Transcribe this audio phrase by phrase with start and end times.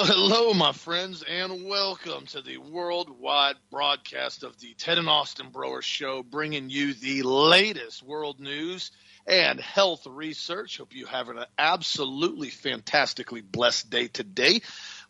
[0.00, 5.50] Well, hello, my friends, and welcome to the worldwide broadcast of the Ted and Austin
[5.50, 8.92] Broer Show, bringing you the latest world news
[9.26, 10.78] and health research.
[10.78, 14.62] Hope you have an absolutely fantastically blessed day today.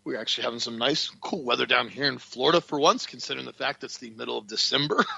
[0.05, 3.53] We're actually having some nice, cool weather down here in Florida for once, considering the
[3.53, 5.05] fact that it's the middle of December.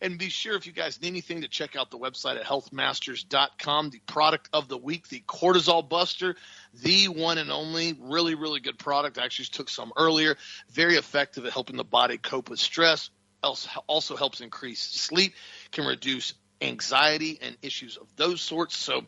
[0.00, 3.90] And be sure if you guys need anything to check out the website at healthmasters.com.
[3.90, 6.36] The product of the week, the cortisol buster,
[6.74, 9.18] the one and only, really, really good product.
[9.18, 10.36] I actually took some earlier.
[10.70, 13.10] Very effective at helping the body cope with stress.
[13.42, 15.34] Also helps increase sleep,
[15.70, 18.76] can reduce anxiety and issues of those sorts.
[18.76, 19.04] So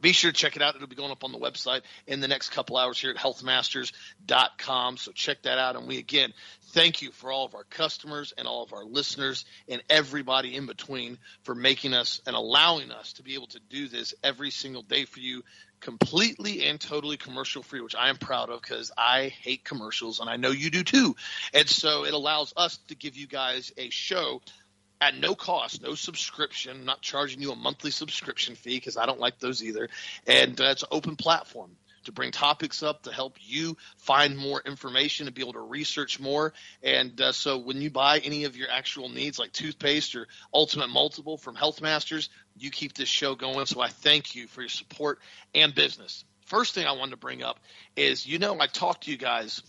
[0.00, 0.74] be sure to check it out.
[0.74, 4.96] It'll be going up on the website in the next couple hours here at healthmasters.com.
[4.96, 5.76] So check that out.
[5.76, 6.32] And we again
[6.72, 10.66] thank you for all of our customers and all of our listeners and everybody in
[10.66, 14.82] between for making us and allowing us to be able to do this every single
[14.82, 15.42] day for you
[15.80, 20.30] completely and totally commercial free, which I am proud of because I hate commercials and
[20.30, 21.16] I know you do too.
[21.52, 24.40] And so it allows us to give you guys a show
[25.02, 29.18] at no cost, no subscription, not charging you a monthly subscription fee because I don't
[29.18, 29.88] like those either.
[30.28, 31.72] And uh, it's an open platform
[32.04, 36.20] to bring topics up to help you find more information and be able to research
[36.20, 36.52] more.
[36.84, 40.88] And uh, so when you buy any of your actual needs like toothpaste or Ultimate
[40.88, 43.66] Multiple from Health Masters, you keep this show going.
[43.66, 45.18] So I thank you for your support
[45.52, 46.24] and business.
[46.46, 47.58] First thing I wanted to bring up
[47.96, 49.62] is you know, I talked to you guys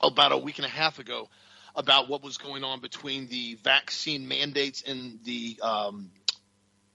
[0.00, 1.28] about a week and a half ago
[1.78, 6.10] about what was going on between the vaccine mandates in the um,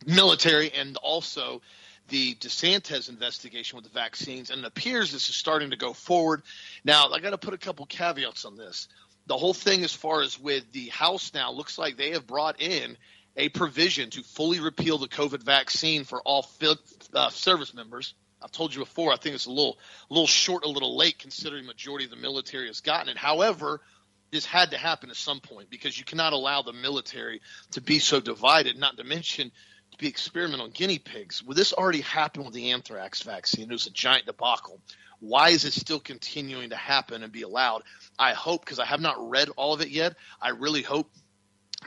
[0.05, 1.61] military and also
[2.09, 6.43] the DeSantis investigation with the vaccines, and it appears this is starting to go forward.
[6.83, 8.89] Now, I got to put a couple caveats on this.
[9.25, 12.61] The whole thing, as far as with the House now, looks like they have brought
[12.61, 12.97] in
[13.37, 16.45] a provision to fully repeal the COVID vaccine for all
[17.13, 18.13] uh, service members.
[18.41, 19.77] I've told you before, I think it's a little,
[20.11, 23.17] a little short, a little late, considering majority of the military has gotten it.
[23.17, 23.79] However,
[24.33, 27.99] this had to happen at some point because you cannot allow the military to be
[27.99, 28.77] so divided.
[28.77, 29.51] Not to mention,
[29.91, 31.43] to be experimental guinea pigs.
[31.43, 33.69] Well, this already happened with the anthrax vaccine.
[33.69, 34.81] It was a giant debacle.
[35.19, 37.83] Why is it still continuing to happen and be allowed?
[38.19, 41.09] I hope, because I have not read all of it yet, I really hope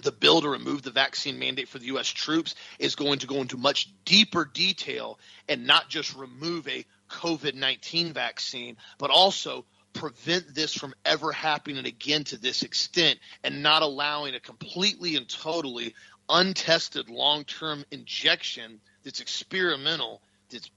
[0.03, 2.09] the bill to remove the vaccine mandate for the U.S.
[2.09, 5.19] troops is going to go into much deeper detail
[5.49, 9.65] and not just remove a COVID 19 vaccine, but also
[9.97, 15.29] prevent this from ever happening again to this extent and not allowing a completely and
[15.29, 15.95] totally
[16.29, 20.21] untested long term injection that's experimental,
[20.51, 20.71] that's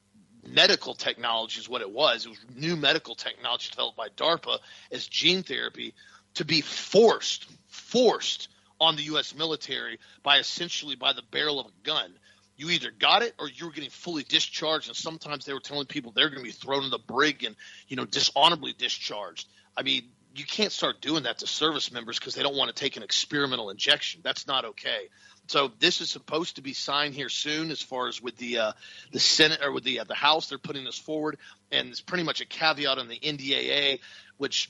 [0.47, 2.25] medical technology is what it was.
[2.25, 4.59] It was new medical technology developed by DARPA
[4.91, 5.93] as gene therapy
[6.35, 8.47] to be forced, forced
[8.79, 9.35] on the U.S.
[9.35, 12.13] military by essentially by the barrel of a gun.
[12.59, 15.85] You either got it or you were getting fully discharged, and sometimes they were telling
[15.85, 17.55] people they're going to be thrown in the brig and
[17.87, 19.47] you know dishonorably discharged.
[19.77, 20.03] I mean,
[20.35, 23.03] you can't start doing that to service members because they don't want to take an
[23.03, 24.19] experimental injection.
[24.25, 25.07] That's not okay.
[25.47, 28.71] So this is supposed to be signed here soon, as far as with the uh,
[29.13, 30.49] the Senate or with the uh, the House.
[30.49, 31.37] They're putting this forward,
[31.71, 34.01] and it's pretty much a caveat on the NDAA,
[34.35, 34.69] which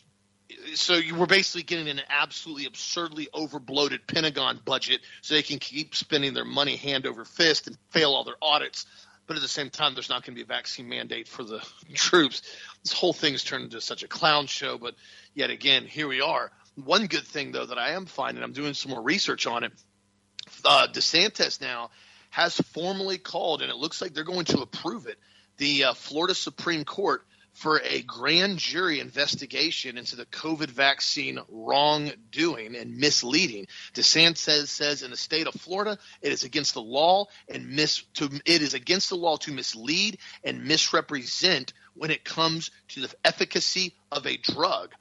[0.75, 5.95] so you were basically getting an absolutely absurdly overbloated Pentagon budget, so they can keep
[5.95, 8.85] spending their money hand over fist and fail all their audits.
[9.27, 11.63] But at the same time, there's not going to be a vaccine mandate for the
[11.93, 12.41] troops.
[12.83, 14.79] This whole thing's turned into such a clown show.
[14.79, 14.95] But
[15.35, 16.51] yet again, here we are.
[16.75, 19.71] One good thing though that I am finding, I'm doing some more research on it
[20.65, 21.89] uh, DeSantis now
[22.31, 25.17] has formally called, and it looks like they're going to approve it,
[25.57, 27.23] the uh, Florida Supreme Court
[27.53, 33.67] for a grand jury investigation into the COVID vaccine wrongdoing and misleading.
[33.93, 38.29] DeSantis says in the state of Florida, it is against the law and mis to
[38.45, 43.93] it is against the law to mislead and misrepresent when it comes to the efficacy
[44.11, 44.93] of a drug.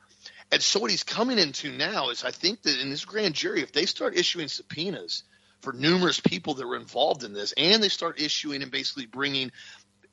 [0.50, 3.62] And so what he's coming into now is I think that in this grand jury,
[3.62, 5.22] if they start issuing subpoenas
[5.60, 9.50] for numerous people that were involved in this, and they start issuing and basically bringing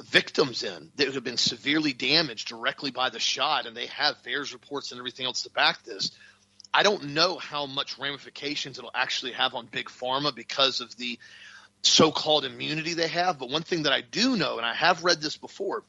[0.04, 4.54] victims in that have been severely damaged directly by the shot, and they have VAERS
[4.54, 6.12] reports and everything else to back this.
[6.74, 11.18] I don't know how much ramifications it'll actually have on big pharma because of the
[11.84, 13.40] so-called immunity they have.
[13.40, 15.84] But one thing that I do know, and I have read this before,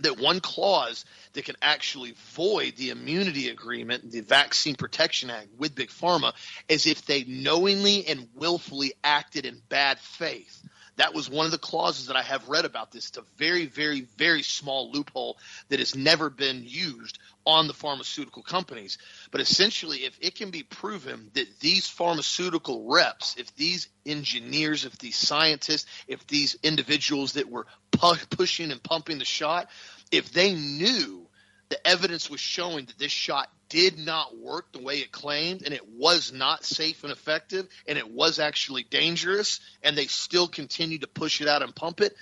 [0.00, 5.74] that one clause that can actually void the immunity agreement, the Vaccine Protection Act with
[5.74, 6.32] Big Pharma,
[6.68, 10.62] is if they knowingly and willfully acted in bad faith.
[10.98, 13.08] That was one of the clauses that I have read about this.
[13.08, 18.42] It's a very, very, very small loophole that has never been used on the pharmaceutical
[18.42, 18.98] companies.
[19.30, 24.98] But essentially, if it can be proven that these pharmaceutical reps, if these engineers, if
[24.98, 29.68] these scientists, if these individuals that were pu- pushing and pumping the shot,
[30.10, 31.27] if they knew
[31.68, 35.74] the evidence was showing that this shot did not work the way it claimed and
[35.74, 40.98] it was not safe and effective and it was actually dangerous and they still continue
[40.98, 42.14] to push it out and pump it.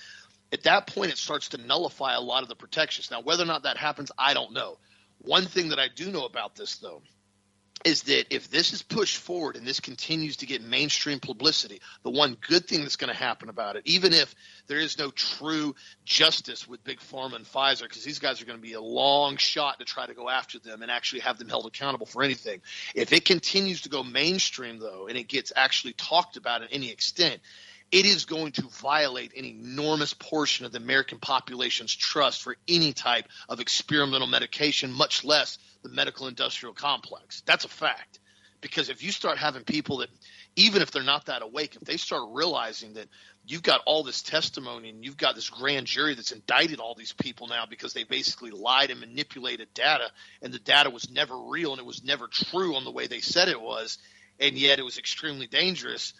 [0.51, 3.09] At that point it starts to nullify a lot of the protections.
[3.09, 4.77] Now whether or not that happens i don't know.
[5.19, 7.01] One thing that i do know about this though
[7.85, 12.09] is that if this is pushed forward and this continues to get mainstream publicity, the
[12.09, 14.33] one good thing that's going to happen about it, even if
[14.67, 18.57] there is no true justice with Big Pharma and Pfizer, because these guys are going
[18.57, 21.49] to be a long shot to try to go after them and actually have them
[21.49, 22.61] held accountable for anything.
[22.95, 26.91] If it continues to go mainstream, though, and it gets actually talked about in any
[26.91, 27.41] extent,
[27.91, 32.91] it is going to violate an enormous portion of the American population's trust for any
[32.91, 37.41] type of experimental medication, much less the medical industrial complex.
[37.45, 38.19] That's a fact.
[38.59, 40.09] Because if you start having people that,
[40.55, 43.07] even if they're not that awake, if they start realizing that
[43.45, 47.13] you've got all this testimony and you've got this grand jury that's indicted all these
[47.13, 50.09] people now because they basically lied and manipulated data,
[50.41, 53.21] and the data was never real and it was never true on the way they
[53.21, 53.99] said it was,
[54.39, 56.13] and yet it was extremely dangerous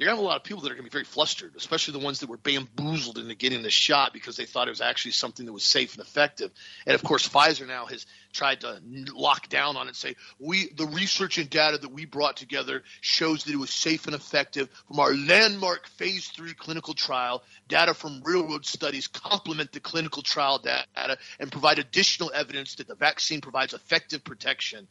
[0.00, 1.92] you're to have a lot of people that are going to be very flustered, especially
[1.92, 5.12] the ones that were bamboozled into getting the shot because they thought it was actually
[5.12, 6.50] something that was safe and effective.
[6.86, 8.80] And of course, Pfizer now has tried to
[9.14, 12.82] lock down on it, and say we the research and data that we brought together
[13.02, 17.42] shows that it was safe and effective from our landmark phase three clinical trial.
[17.68, 22.88] Data from real world studies complement the clinical trial data and provide additional evidence that
[22.88, 24.88] the vaccine provides effective protection.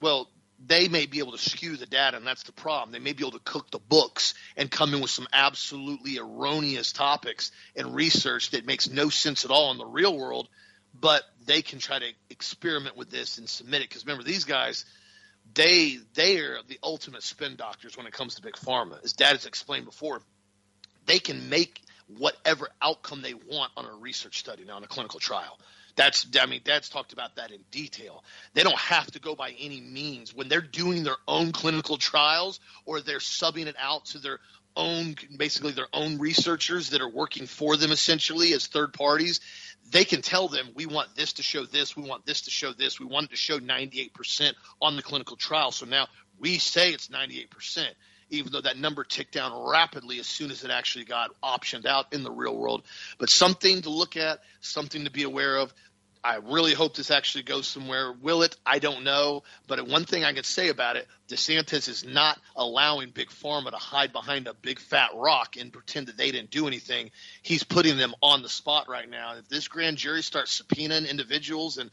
[0.00, 0.30] Well,
[0.64, 2.92] they may be able to skew the data, and that's the problem.
[2.92, 6.92] They may be able to cook the books and come in with some absolutely erroneous
[6.92, 10.48] topics and research that makes no sense at all in the real world,
[10.92, 13.88] but they can try to experiment with this and submit it.
[13.88, 14.84] Because remember, these guys,
[15.54, 19.02] they they are the ultimate spin doctors when it comes to big pharma.
[19.02, 20.20] As Dad has explained before,
[21.06, 21.80] they can make
[22.18, 25.58] whatever outcome they want on a research study now on a clinical trial.
[26.00, 28.24] That's I mean that's talked about that in detail.
[28.54, 32.58] They don't have to go by any means when they're doing their own clinical trials
[32.86, 34.38] or they're subbing it out to their
[34.74, 39.40] own basically their own researchers that are working for them essentially as third parties
[39.90, 42.72] they can tell them we want this to show this we want this to show
[42.72, 46.06] this we want it to show 98% on the clinical trial so now
[46.38, 47.88] we say it's 98%
[48.30, 52.12] even though that number ticked down rapidly as soon as it actually got optioned out
[52.12, 52.82] in the real world.
[53.18, 55.74] But something to look at, something to be aware of.
[56.22, 58.12] I really hope this actually goes somewhere.
[58.12, 58.54] Will it?
[58.66, 59.42] I don't know.
[59.66, 63.76] But one thing I can say about it, DeSantis is not allowing Big Pharma to
[63.76, 67.10] hide behind a big fat rock and pretend that they didn't do anything.
[67.42, 69.36] He's putting them on the spot right now.
[69.38, 71.90] If this grand jury starts subpoenaing individuals and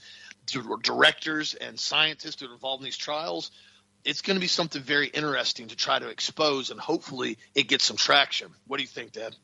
[0.83, 3.51] directors and scientists that are involved in these trials,
[4.03, 7.85] it's going to be something very interesting to try to expose, and hopefully it gets
[7.85, 8.49] some traction.
[8.65, 9.35] What do you think, Dad?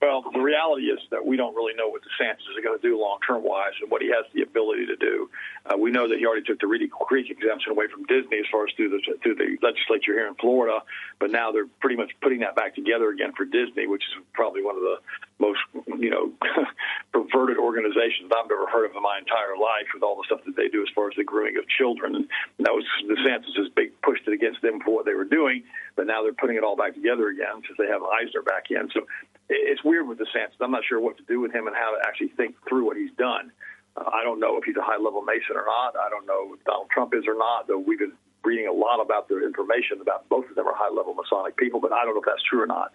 [0.00, 2.98] Well, the reality is that we don't really know what DeSantis is going to do
[2.98, 5.28] long term wise and what he has the ability to do.
[5.66, 8.46] Uh, we know that he already took the Reedy Creek exemption away from Disney as
[8.50, 10.80] far as through the through the legislature here in Florida,
[11.18, 14.64] but now they're pretty much putting that back together again for Disney, which is probably
[14.64, 14.96] one of the
[15.38, 15.60] most
[16.00, 16.32] you know
[17.12, 20.56] perverted organizations I've ever heard of in my entire life with all the stuff that
[20.56, 22.16] they do as far as the grooming of children.
[22.16, 22.24] And
[22.60, 26.22] that was DeSantis' big pushed it against them for what they were doing, but now
[26.22, 28.88] they're putting it all back together again since they have Eisner back in.
[28.96, 29.04] So
[29.50, 30.56] it's weird with DeSantis.
[30.60, 32.96] I'm not sure what to do with him and how to actually think through what
[32.96, 33.50] he's done.
[33.96, 35.96] Uh, I don't know if he's a high level Mason or not.
[35.96, 38.12] I don't know if Donald Trump is or not, though we've been
[38.44, 41.80] reading a lot about the information about both of them are high level Masonic people,
[41.80, 42.92] but I don't know if that's true or not.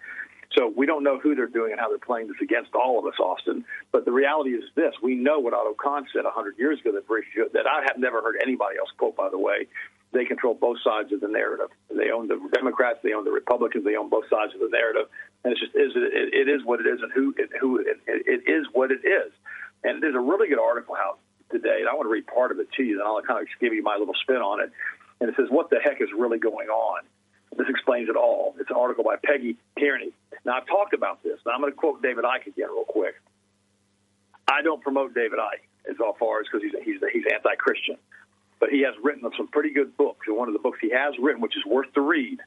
[0.56, 3.06] So we don't know who they're doing and how they're playing this against all of
[3.06, 3.64] us, Austin.
[3.92, 7.06] But the reality is this: we know what Otto Kahn said 100 years ago that,
[7.52, 9.16] that I have never heard anybody else quote.
[9.16, 9.66] By the way,
[10.12, 11.68] they control both sides of the narrative.
[11.90, 15.08] They own the Democrats, they own the Republicans, they own both sides of the narrative,
[15.44, 18.48] and it's just is it, it is what it is, and who who it, it
[18.48, 19.32] is what it is.
[19.84, 21.18] And there's a really good article out
[21.50, 23.46] today, and I want to read part of it to you, and I'll kind of
[23.60, 24.72] give you my little spin on it.
[25.20, 27.02] And it says, "What the heck is really going on?"
[27.56, 28.54] This explains it all.
[28.58, 30.12] It's an article by Peggy Tierney.
[30.44, 33.14] Now I've talked about this, and I'm going to quote David Icke again real quick.
[34.48, 37.96] I don't promote David Icke as far as because he's he's he's anti-Christian
[38.58, 40.26] but he has written some pretty good books.
[40.26, 42.38] And one of the books he has written, which is worth the read,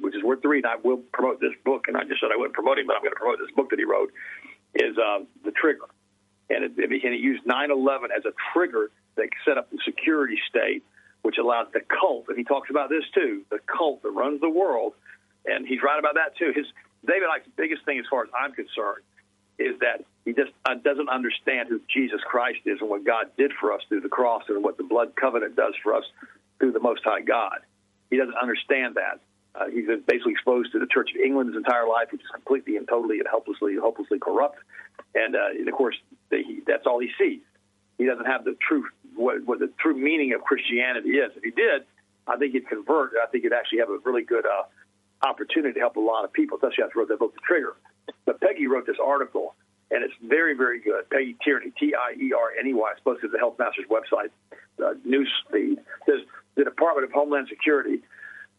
[0.00, 2.36] which is worth the read, I will promote this book, and I just said I
[2.36, 4.12] wouldn't promote him, but I'm going to promote this book that he wrote,
[4.74, 5.86] is uh, The Trigger.
[6.50, 10.38] And, it, and he used 9 11 as a trigger that set up the security
[10.48, 10.82] state,
[11.22, 14.50] which allowed the cult, and he talks about this too, the cult that runs the
[14.50, 14.94] world.
[15.46, 16.52] And he's right about that too.
[16.54, 16.66] His
[17.06, 19.02] David Icke's biggest thing, as far as I'm concerned,
[19.58, 23.52] is that he just uh, doesn't understand who Jesus Christ is and what God did
[23.60, 26.04] for us through the cross and what the blood covenant does for us
[26.58, 27.60] through the Most High God.
[28.10, 29.20] He doesn't understand that.
[29.54, 32.30] Uh, he's been basically exposed to the Church of England his entire life, which is
[32.32, 34.58] completely and totally and helplessly, hopelessly corrupt.
[35.14, 35.96] And, uh, and of course,
[36.30, 37.40] that he, that's all he sees.
[37.98, 41.32] He doesn't have the true what, what the true meaning of Christianity is.
[41.36, 41.82] If he did,
[42.26, 43.12] I think he'd convert.
[43.20, 44.62] I think he'd actually have a really good uh,
[45.26, 47.74] opportunity to help a lot of people, especially after he wrote that book, The Trigger.
[48.24, 49.54] But Peggy wrote this article,
[49.90, 51.10] and it's very, very good.
[51.10, 53.86] Peggy Tierney, T I E R N E Y, it's posted to the Health Masters
[53.90, 54.30] website
[54.84, 55.78] uh, news feed.
[56.06, 58.02] The Department of Homeland Security,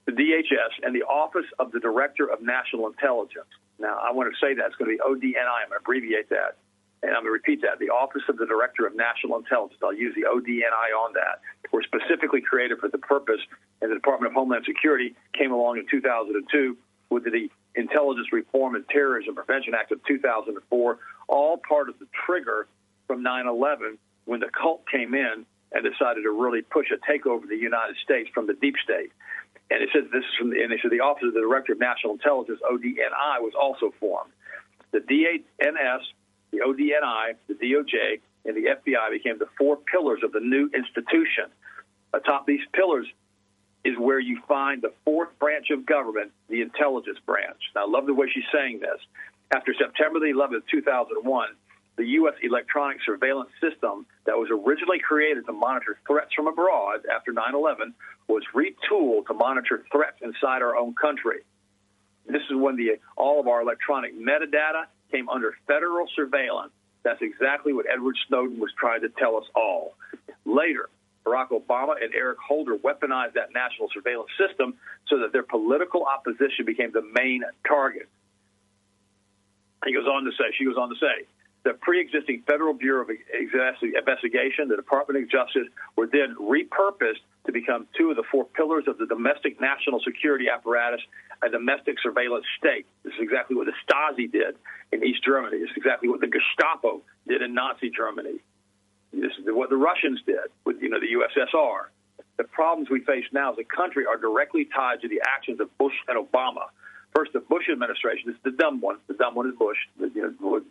[0.05, 3.49] the DHS, and the Office of the Director of National Intelligence.
[3.77, 5.39] Now, I want to say that it's going to be ODNI.
[5.39, 6.57] I'm going to abbreviate that.
[7.01, 7.79] And I'm going to repeat that.
[7.79, 9.79] The Office of the Director of National Intelligence.
[9.83, 11.39] I'll use the ODNI on that.
[11.71, 13.39] Were specifically created for the purpose,
[13.81, 16.75] and the Department of Homeland Security came along in 2002
[17.09, 22.67] with the Intelligence Reform and Terrorism Prevention Act of 2004, all part of the trigger
[23.07, 27.43] from 9 11 when the cult came in and decided to really push a takeover
[27.43, 29.11] of the United States from the deep state.
[29.71, 31.73] And it says this is from the, and they said the Office of the Director
[31.73, 34.31] of National Intelligence, ODNI, was also formed.
[34.91, 36.01] The DNS,
[36.51, 41.45] the ODNI, the DOJ, and the FBI became the four pillars of the new institution.
[42.13, 43.07] Atop these pillars
[43.85, 47.59] is where you find the fourth branch of government, the intelligence branch.
[47.75, 48.99] Now, I love the way she's saying this.
[49.51, 51.49] After September the 11th, 2001,
[51.97, 52.35] the U.S.
[52.41, 57.93] electronic surveillance system that was originally created to monitor threats from abroad after 9 11
[58.27, 61.39] was retooled to monitor threats inside our own country.
[62.25, 66.71] This is when the, all of our electronic metadata came under federal surveillance.
[67.03, 69.95] That's exactly what Edward Snowden was trying to tell us all.
[70.45, 70.89] Later,
[71.25, 74.75] Barack Obama and Eric Holder weaponized that national surveillance system
[75.07, 78.07] so that their political opposition became the main target.
[79.85, 81.25] He goes on to say, she goes on to say,
[81.63, 87.87] the pre-existing Federal Bureau of Investigation, the Department of Justice, were then repurposed to become
[87.97, 91.01] two of the four pillars of the domestic national security apparatus,
[91.43, 92.85] a domestic surveillance state.
[93.03, 94.55] This is exactly what the Stasi did
[94.91, 95.59] in East Germany.
[95.59, 98.39] This is exactly what the Gestapo did in Nazi Germany.
[99.13, 101.87] This is what the Russians did with, you know, the USSR.
[102.37, 105.75] The problems we face now as a country are directly tied to the actions of
[105.77, 106.67] Bush and Obama.
[107.15, 110.35] First, the Bush administration, this is the dumb one, the dumb one is Bush, you
[110.39, 110.61] know,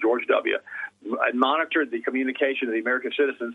[0.00, 0.58] George W.,
[1.32, 3.54] monitored the communication of the American citizens.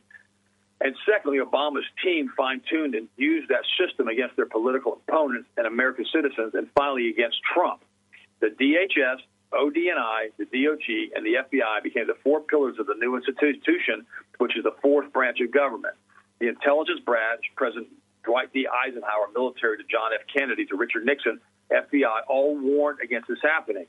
[0.84, 5.66] And secondly, Obama's team fine tuned and used that system against their political opponents and
[5.66, 7.82] American citizens, and finally against Trump.
[8.42, 9.20] The DHS,
[9.54, 14.06] ODNI, the DOJ, and the FBI became the four pillars of the new institution,
[14.40, 15.96] which is the fourth branch of government.
[16.40, 17.88] The intelligence branch, President
[18.26, 18.68] Dwight D.
[18.68, 20.28] Eisenhower, military to John F.
[20.36, 21.40] Kennedy to Richard Nixon,
[21.72, 23.86] FBI, all warned against this happening.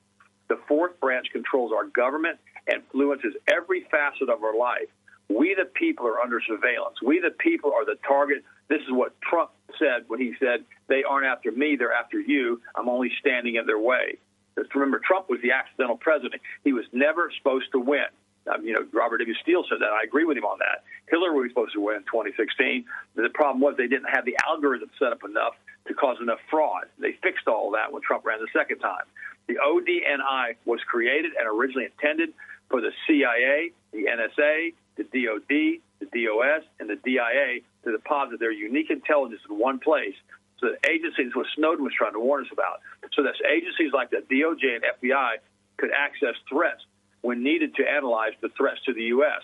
[0.49, 4.89] The fourth branch controls our government and influences every facet of our life.
[5.29, 6.97] We, the people, are under surveillance.
[7.03, 8.45] We, the people, are the target.
[8.69, 12.61] This is what Trump said when he said, They aren't after me, they're after you.
[12.77, 14.19] I'm only standing in their way.
[14.57, 16.41] Just remember, Trump was the accidental president.
[16.63, 18.07] He was never supposed to win.
[18.53, 19.35] Um, you know, Robert W.
[19.43, 19.91] Steele said that.
[19.91, 20.85] I agree with him on that.
[21.09, 22.85] Hillary was supposed to win in 2016.
[23.17, 25.55] The problem was they didn't have the algorithm set up enough
[25.89, 26.85] to cause enough fraud.
[26.99, 29.05] They fixed all that when Trump ran the second time.
[29.47, 32.33] The ODNI was created and originally intended
[32.71, 38.53] for the CIA, the NSA, the DOD, the DOS, and the DIA to deposit their
[38.53, 40.15] unique intelligence in one place.
[40.61, 42.81] So that agencies, what Snowden was trying to warn us about,
[43.13, 45.37] so that agencies like the DOJ and FBI
[45.77, 46.83] could access threats
[47.23, 49.43] when needed to analyze the threats to the U.S.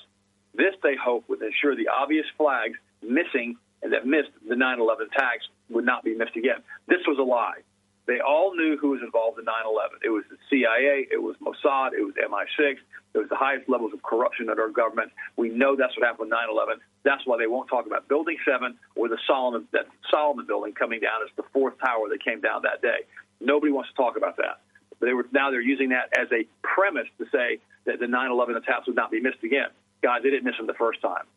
[0.54, 5.09] This, they hope, would ensure the obvious flags missing and that missed the 9 11
[5.12, 6.61] attacks would not be missed again.
[6.87, 7.62] This was a lie.
[8.11, 10.02] They all knew who was involved in 9 11.
[10.02, 12.75] It was the CIA, it was Mossad, it was MI6,
[13.14, 15.12] it was the highest levels of corruption in our government.
[15.37, 16.81] We know that's what happened with 9 11.
[17.05, 20.99] That's why they won't talk about Building 7 or the Salomon, that Salomon building coming
[20.99, 23.07] down as the fourth tower that came down that day.
[23.40, 24.59] Nobody wants to talk about that.
[24.99, 28.31] But they were, now they're using that as a premise to say that the 9
[28.33, 29.71] 11 attacks would not be missed again.
[30.02, 31.31] Guys, they didn't miss them the first time.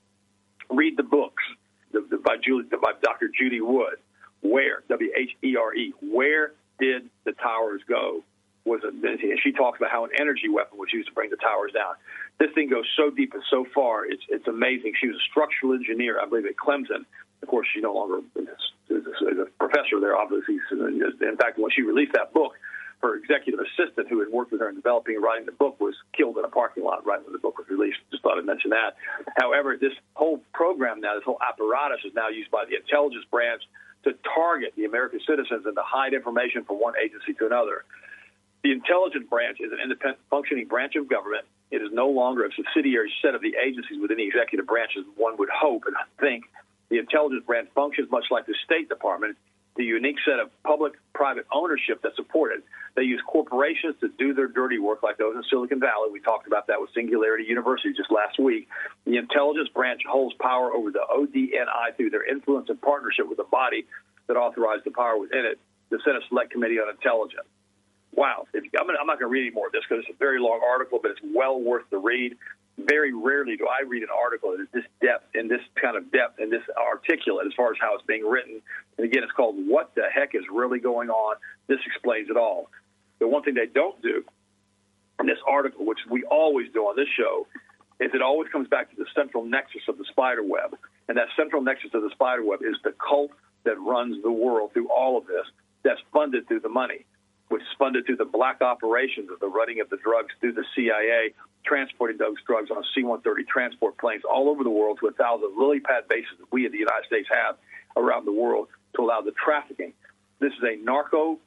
[0.71, 1.43] Read the books
[1.91, 3.29] the, the, by, Julie, by Dr.
[3.29, 4.01] Judy Wood.
[4.41, 8.23] Where, W H E R E, where did the towers go?
[8.65, 11.35] Was it, and she talks about how an energy weapon was used to bring the
[11.35, 11.95] towers down.
[12.39, 14.93] This thing goes so deep and so far, it's, it's amazing.
[14.99, 17.03] She was a structural engineer, I believe, at Clemson.
[17.41, 18.47] Of course, she's no longer is,
[18.89, 20.59] is, is a professor there, obviously.
[20.71, 22.53] In fact, when she released that book,
[23.03, 25.93] her executive assistant, who had worked with her in developing and writing the book, was
[26.15, 27.99] killed in a parking lot right when the book was released.
[28.11, 28.95] Just thought I'd mention that.
[29.35, 33.61] However, this whole program now, this whole apparatus is now used by the intelligence branch
[34.03, 37.85] to target the American citizens and to hide information from one agency to another.
[38.63, 41.45] The intelligence branch is an independent functioning branch of government.
[41.71, 45.03] It is no longer a subsidiary set of the agencies within the executive branch as
[45.15, 46.45] one would hope and think.
[46.89, 49.37] The intelligence branch functions much like the State Department
[49.75, 52.63] the unique set of public private ownership that support it.
[52.95, 56.11] They use corporations to do their dirty work, like those in Silicon Valley.
[56.11, 58.67] We talked about that with Singularity University just last week.
[59.05, 63.49] The intelligence branch holds power over the ODNI through their influence and partnership with the
[63.49, 63.85] body
[64.27, 65.59] that authorized the power within it,
[65.89, 67.47] the Senate Select Committee on Intelligence.
[68.13, 68.45] Wow.
[68.53, 70.39] If, I'm, I'm not going to read any more of this because it's a very
[70.39, 72.37] long article, but it's well worth the read
[72.77, 76.11] very rarely do I read an article that is this depth and this kind of
[76.11, 78.61] depth and this articulate as far as how it's being written.
[78.97, 81.35] And again, it's called What the Heck is Really Going On?
[81.67, 82.69] This explains it all.
[83.23, 84.25] The one thing they don't do
[85.17, 87.47] in this article, which we always do on this show,
[88.01, 90.75] is it always comes back to the central nexus of the spider web.
[91.07, 93.31] And that central nexus of the spider web is the cult
[93.63, 95.45] that runs the world through all of this,
[95.83, 97.05] that's funded through the money
[97.53, 100.65] which is funded through the black operations of the running of the drugs through the
[100.75, 105.55] CIA, transporting those drugs on C-130 transport planes all over the world to a thousand
[105.55, 107.55] lily pad bases that we in the United States have
[107.95, 109.93] around the world to allow the trafficking.
[110.39, 111.37] This is a narco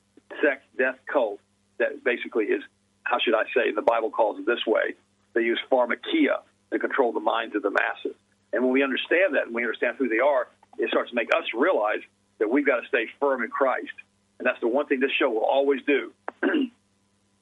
[0.42, 1.40] sex death cult
[1.78, 2.62] that basically is,
[3.04, 4.94] how should I say, the Bible calls it this way.
[5.34, 6.40] They use pharmakeia
[6.72, 8.16] to control the minds of the masses.
[8.52, 11.28] And when we understand that and we understand who they are, it starts to make
[11.34, 12.00] us realize
[12.38, 13.92] that we've got to stay firm in Christ
[14.38, 16.12] and that's the one thing this show will always do.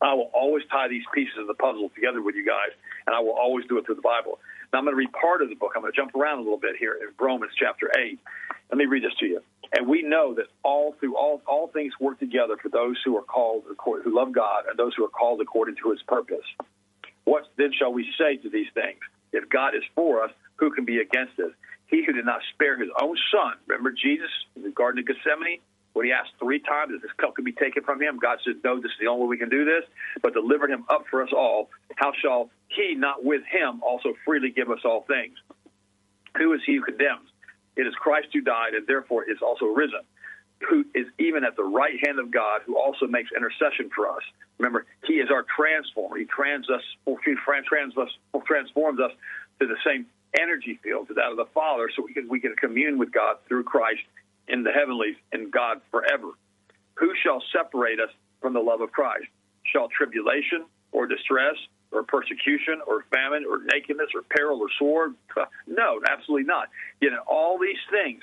[0.02, 2.76] I will always tie these pieces of the puzzle together with you guys,
[3.06, 4.38] and I will always do it through the Bible.
[4.72, 5.72] Now, I'm going to read part of the book.
[5.74, 8.18] I'm going to jump around a little bit here in Romans chapter 8.
[8.70, 9.40] Let me read this to you.
[9.72, 13.22] And we know that all through all, all things work together for those who are
[13.22, 16.44] called, who love God, and those who are called according to his purpose.
[17.24, 19.00] What then shall we say to these things?
[19.32, 21.52] If God is for us, who can be against us?
[21.86, 25.60] He who did not spare his own son, remember Jesus in the Garden of Gethsemane?
[25.94, 28.56] when he asked three times if this cup could be taken from him, God said,
[28.62, 29.84] No, this is the only way we can do this,
[30.22, 31.70] but delivered him up for us all.
[31.96, 35.38] How shall he not with him also freely give us all things?
[36.36, 37.28] Who is he who condemns?
[37.76, 40.00] It is Christ who died and therefore is also risen,
[40.68, 44.22] who is even at the right hand of God, who also makes intercession for us.
[44.58, 46.16] Remember, he is our transformer.
[46.16, 48.08] He trans us, he trans us,
[48.46, 49.10] transforms us
[49.60, 50.06] to the same
[50.38, 53.36] energy field to that of the Father, so we can we can commune with God
[53.48, 54.02] through Christ
[54.48, 56.30] in the heavenlies and God forever.
[56.94, 58.10] Who shall separate us
[58.40, 59.26] from the love of Christ?
[59.64, 61.56] Shall tribulation or distress
[61.94, 65.14] or persecution or famine or nakedness or peril or sword?
[65.66, 66.68] No, absolutely not.
[67.00, 68.22] Yet in all these things,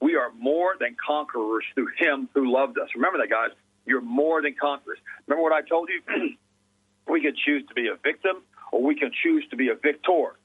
[0.00, 2.88] we are more than conquerors through him who loved us.
[2.94, 3.50] Remember that, guys.
[3.84, 4.98] You're more than conquerors.
[5.26, 6.00] Remember what I told you?
[7.08, 10.36] we can choose to be a victim or we can choose to be a victor.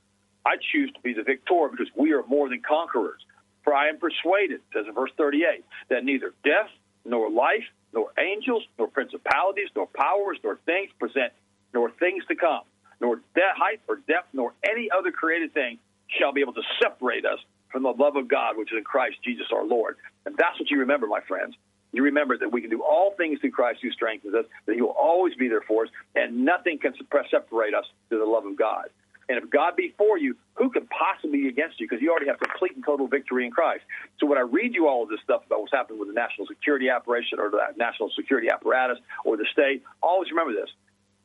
[0.45, 3.21] I choose to be the victor because we are more than conquerors.
[3.63, 6.69] For I am persuaded, says in verse 38, that neither death,
[7.05, 11.31] nor life, nor angels, nor principalities, nor powers, nor things present,
[11.73, 12.61] nor things to come,
[13.01, 15.79] nor de- height or depth, nor any other created thing
[16.19, 17.39] shall be able to separate us
[17.71, 19.97] from the love of God which is in Christ Jesus our Lord.
[20.25, 21.55] And that's what you remember, my friends.
[21.91, 24.81] You remember that we can do all things through Christ who strengthens us, that He
[24.81, 26.93] will always be there for us, and nothing can
[27.29, 28.89] separate us to the love of God.
[29.29, 31.87] And if God be for you, who can possibly be against you?
[31.87, 33.83] Because you already have complete and total victory in Christ.
[34.19, 36.47] So when I read you all of this stuff about what's happening with the national
[36.47, 40.69] security operation or the national security apparatus or the state, always remember this.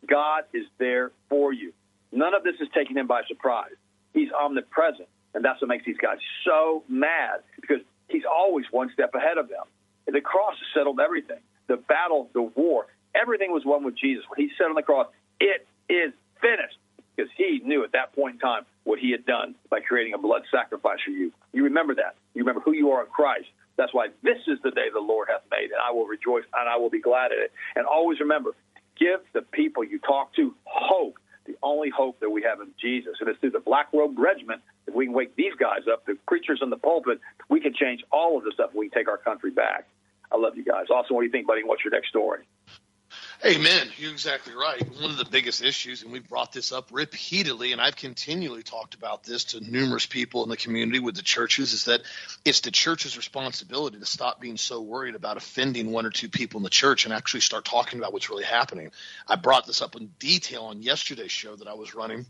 [0.06, 1.72] God is there for you.
[2.12, 3.76] None of this is taking him by surprise.
[4.14, 5.08] He's omnipresent.
[5.34, 9.48] And that's what makes these guys so mad because he's always one step ahead of
[9.48, 9.64] them.
[10.06, 11.40] And the cross settled everything.
[11.66, 14.24] The battle, the war, everything was won with Jesus.
[14.28, 15.06] When he said on the cross,
[15.38, 16.78] it is finished
[17.14, 20.18] because he knew at that point in time what he had done by creating a
[20.18, 21.32] blood sacrifice for you.
[21.52, 22.14] You remember that.
[22.34, 23.48] You remember who you are in Christ.
[23.76, 26.68] That's why this is the day the Lord hath made, and I will rejoice and
[26.68, 27.52] I will be glad in it.
[27.76, 28.50] And always remember,
[28.98, 33.14] give the people you talk to hope, the only hope that we have in Jesus.
[33.20, 36.16] And it's through the black robe regiment if we can wake these guys up, the
[36.26, 38.70] preachers in the pulpit, we can change all of this stuff.
[38.74, 39.86] We can take our country back.
[40.32, 40.86] I love you guys.
[40.90, 41.62] Also, what do you think, buddy?
[41.62, 42.40] What's your next story?
[43.46, 43.88] Amen.
[43.96, 44.82] You're exactly right.
[45.00, 48.94] One of the biggest issues, and we've brought this up repeatedly, and I've continually talked
[48.94, 52.00] about this to numerous people in the community with the churches, is that
[52.44, 56.58] it's the church's responsibility to stop being so worried about offending one or two people
[56.58, 58.90] in the church and actually start talking about what's really happening.
[59.28, 62.26] I brought this up in detail on yesterday's show that I was running.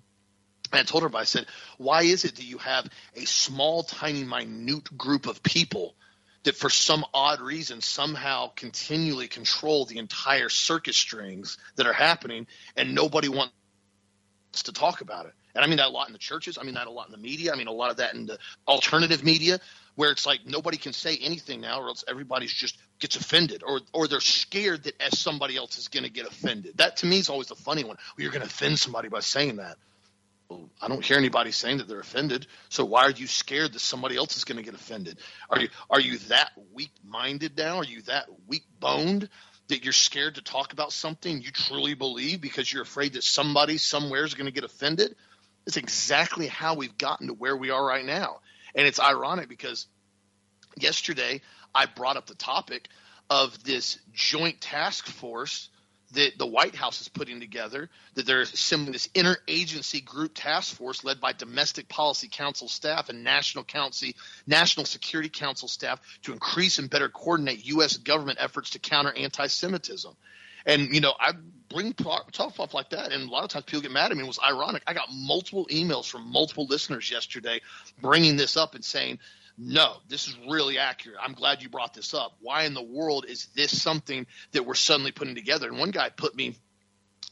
[0.73, 1.47] And I told her, I said,
[1.79, 5.95] why is it that you have a small, tiny, minute group of people–
[6.45, 12.47] that for some odd reason somehow continually control the entire circus strings that are happening
[12.77, 13.53] and nobody wants
[14.65, 15.33] to talk about it.
[15.55, 16.59] And I mean that a lot in the churches.
[16.59, 17.53] I mean that a lot in the media.
[17.53, 19.59] I mean a lot of that in the alternative media
[19.97, 23.81] where it's like nobody can say anything now or else everybody's just gets offended or
[23.93, 26.77] or they're scared that as somebody else is going to get offended.
[26.77, 27.97] That to me is always the funny one.
[27.97, 29.77] Well, you're going to offend somebody by saying that.
[30.81, 32.47] I don't hear anybody saying that they're offended.
[32.71, 35.19] So why are you scared that somebody else is going to get offended?
[35.51, 37.79] Are you are you that weak minded now?
[37.79, 39.29] Are you that weak boned
[39.69, 43.77] that you're scared to talk about something you truly believe because you're afraid that somebody
[43.77, 45.15] somewhere is going to get offended?
[45.67, 48.41] It's exactly how we've gotten to where we are right now.
[48.75, 49.87] And it's ironic because
[50.79, 51.43] yesterday
[51.75, 52.89] I brought up the topic
[53.29, 55.69] of this joint task force
[56.13, 61.05] that the White House is putting together, that they're assembling this interagency group task force
[61.05, 64.11] led by Domestic Policy Council staff and National Council,
[64.47, 67.97] National Security Council staff to increase and better coordinate U.S.
[67.99, 70.15] government efforts to counter anti-Semitism.
[70.67, 71.33] And you know, I
[71.69, 71.95] bring
[72.33, 74.25] stuff like that, and a lot of times people get mad at me.
[74.25, 74.83] It was ironic.
[74.87, 77.61] I got multiple emails from multiple listeners yesterday
[78.01, 79.19] bringing this up and saying,
[79.59, 81.19] no, this is really accurate.
[81.21, 82.37] I'm glad you brought this up.
[82.41, 85.69] Why in the world is this something that we're suddenly putting together?
[85.69, 86.55] And one guy put me,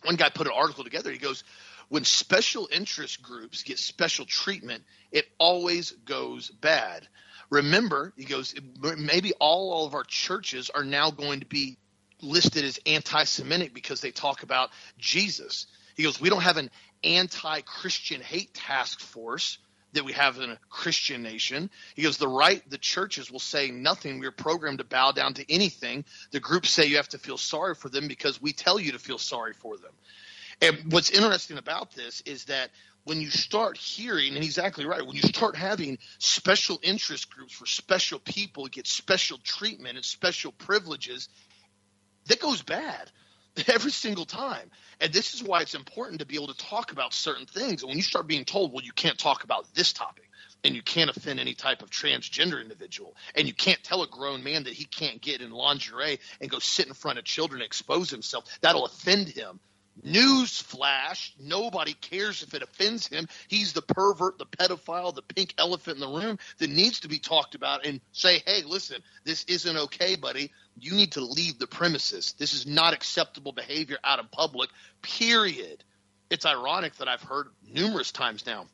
[0.02, 1.12] one guy put an article together.
[1.12, 1.44] He goes,
[1.88, 7.06] when special interest groups get special treatment, it always goes bad.
[7.48, 8.56] Remember, he goes,
[8.98, 11.78] maybe all, all of our churches are now going to be
[12.20, 15.66] listed as anti-Semitic because they talk about Jesus.
[15.94, 16.70] He goes, we don't have an
[17.04, 19.58] anti-Christian hate task force
[19.96, 21.70] that we have in a Christian nation.
[21.94, 24.20] He goes, the right, the churches will say nothing.
[24.20, 26.04] We're programmed to bow down to anything.
[26.30, 28.98] The groups say you have to feel sorry for them because we tell you to
[28.98, 29.92] feel sorry for them.
[30.62, 32.70] And what's interesting about this is that
[33.04, 37.52] when you start hearing, and he's exactly right, when you start having special interest groups
[37.52, 41.28] for special people get special treatment and special privileges,
[42.26, 43.10] that goes bad
[43.68, 44.70] every single time.
[45.00, 47.82] And this is why it's important to be able to talk about certain things.
[47.82, 50.28] And when you start being told, well, you can't talk about this topic,
[50.64, 54.42] and you can't offend any type of transgender individual, and you can't tell a grown
[54.42, 57.66] man that he can't get in lingerie and go sit in front of children and
[57.66, 59.60] expose himself, that'll offend him.
[60.02, 63.26] News flash, nobody cares if it offends him.
[63.48, 67.18] He's the pervert, the pedophile, the pink elephant in the room that needs to be
[67.18, 71.66] talked about and say, hey, listen, this isn't okay, buddy you need to leave the
[71.66, 72.34] premises.
[72.38, 74.70] This is not acceptable behavior out in public,
[75.02, 75.82] period.
[76.30, 78.66] It's ironic that I've heard numerous times now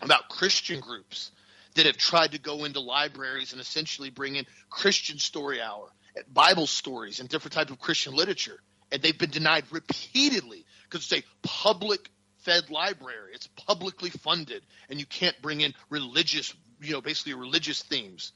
[0.00, 1.30] about Christian groups
[1.74, 5.88] that have tried to go into libraries and essentially bring in Christian story hour,
[6.32, 8.58] Bible stories, and different type of Christian literature.
[8.92, 13.32] And they've been denied repeatedly because it's a public fed library.
[13.34, 18.32] It's publicly funded, and you can't bring in religious, you know, basically religious themes.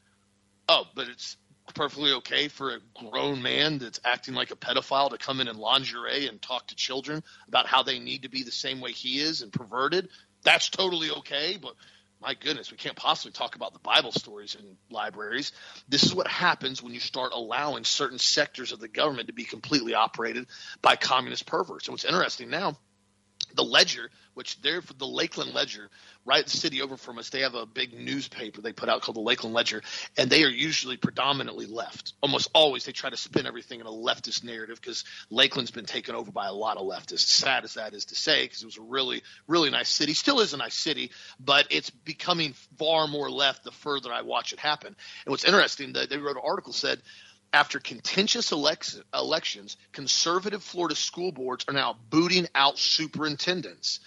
[0.68, 1.36] Oh, but it's
[1.74, 5.56] perfectly okay for a grown man that's acting like a pedophile to come in in
[5.56, 9.20] lingerie and talk to children about how they need to be the same way he
[9.20, 10.08] is and perverted.
[10.42, 11.74] That's totally okay, but
[12.20, 15.52] my goodness, we can't possibly talk about the Bible stories in libraries.
[15.88, 19.44] This is what happens when you start allowing certain sectors of the government to be
[19.44, 20.46] completely operated
[20.82, 21.86] by communist perverts.
[21.86, 22.76] And what's interesting now,
[23.54, 25.88] the Ledger, which they're the Lakeland Ledger,
[26.24, 29.16] right the city over from us, they have a big newspaper they put out called
[29.16, 29.82] the Lakeland Ledger,
[30.16, 32.14] and they are usually predominantly left.
[32.22, 36.14] Almost always, they try to spin everything in a leftist narrative because Lakeland's been taken
[36.14, 37.28] over by a lot of leftists.
[37.28, 40.14] Sad as that is to say, because it was a really, really nice city.
[40.14, 44.52] Still is a nice city, but it's becoming far more left the further I watch
[44.52, 44.94] it happen.
[45.24, 47.00] And what's interesting, they wrote an article said
[47.52, 54.00] after contentious elect- elections, conservative Florida school boards are now booting out superintendents.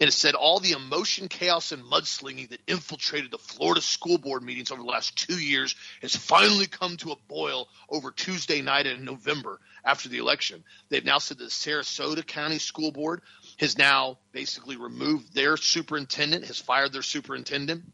[0.00, 4.42] And it said all the emotion, chaos, and mudslinging that infiltrated the Florida school board
[4.42, 8.86] meetings over the last two years has finally come to a boil over Tuesday night
[8.86, 10.64] in November after the election.
[10.88, 13.20] They've now said that the Sarasota County School Board
[13.58, 17.84] has now basically removed their superintendent, has fired their superintendent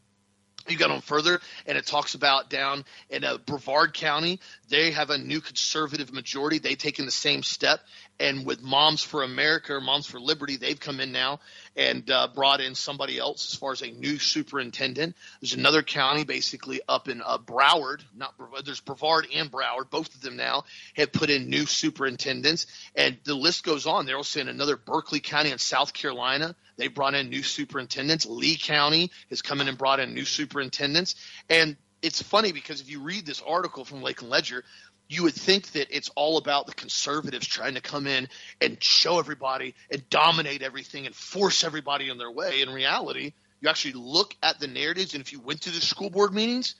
[0.70, 5.10] you got on further, and it talks about down in uh, Brevard County, they have
[5.10, 6.58] a new conservative majority.
[6.58, 7.80] They've taken the same step,
[8.18, 11.40] and with Moms for America or Moms for Liberty, they've come in now
[11.76, 15.14] and uh, brought in somebody else as far as a new superintendent.
[15.40, 18.34] There's another county basically up in uh, Broward, not
[18.64, 23.34] there's Brevard and Broward, both of them now have put in new superintendents, and the
[23.34, 24.06] list goes on.
[24.06, 26.54] They're also in another Berkeley County in South Carolina.
[26.78, 28.26] They brought in new superintendents.
[28.26, 31.14] Lee County has come in and brought in new superintendents,
[31.50, 34.64] and it's funny because if you read this article from Lakeland Ledger,
[35.08, 38.28] you would think that it's all about the conservatives trying to come in
[38.60, 42.60] and show everybody and dominate everything and force everybody in their way.
[42.60, 46.10] In reality, you actually look at the narratives, and if you went to the school
[46.10, 46.74] board meetings,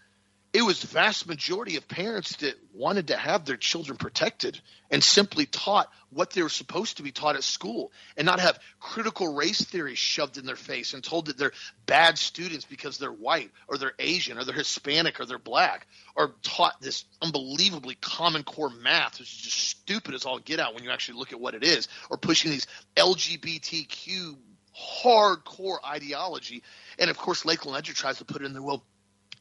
[0.56, 4.58] it was the vast majority of parents that wanted to have their children protected
[4.90, 8.58] and simply taught what they were supposed to be taught at school and not have
[8.80, 11.52] critical race theory shoved in their face and told that they're
[11.84, 16.34] bad students because they're white or they're Asian or they're Hispanic or they're black or
[16.40, 20.84] taught this unbelievably common core math, which is just stupid as all get out when
[20.84, 22.66] you actually look at what it is, or pushing these
[22.96, 24.36] LGBTQ
[25.04, 26.62] hardcore ideology.
[26.98, 28.62] And of course, Lakeland Ledger tries to put it in there.
[28.62, 28.82] Well,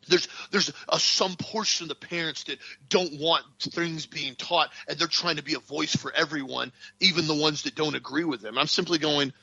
[0.08, 4.98] there's there's a, some portion of the parents that don't want things being taught, and
[4.98, 8.42] they're trying to be a voice for everyone, even the ones that don't agree with
[8.42, 8.58] them.
[8.58, 9.34] I'm simply going.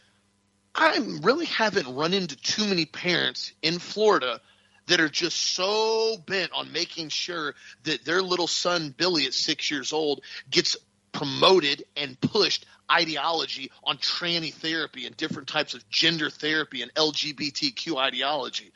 [0.75, 4.41] I really haven't run into too many parents in Florida
[4.87, 9.71] that are just so bent on making sure that their little son Billy at six
[9.71, 10.77] years old gets
[11.13, 17.97] promoted and pushed ideology on tranny therapy and different types of gender therapy and LGBTQ
[17.97, 18.73] ideology.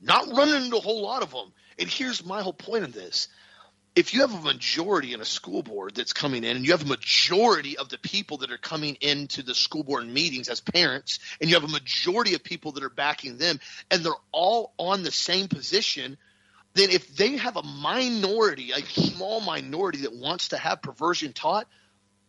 [0.00, 1.52] Not running into a whole lot of them.
[1.78, 3.28] And here's my whole point of this.
[3.96, 6.84] If you have a majority in a school board that's coming in, and you have
[6.84, 11.18] a majority of the people that are coming into the school board meetings as parents,
[11.40, 13.58] and you have a majority of people that are backing them,
[13.90, 16.16] and they're all on the same position,
[16.74, 21.66] then if they have a minority, a small minority that wants to have perversion taught,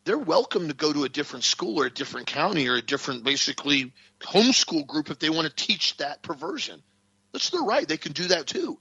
[0.05, 3.23] they're welcome to go to a different school or a different county or a different
[3.23, 6.81] basically homeschool group if they want to teach that perversion.
[7.31, 7.87] That's their right.
[7.87, 8.79] They can do that too.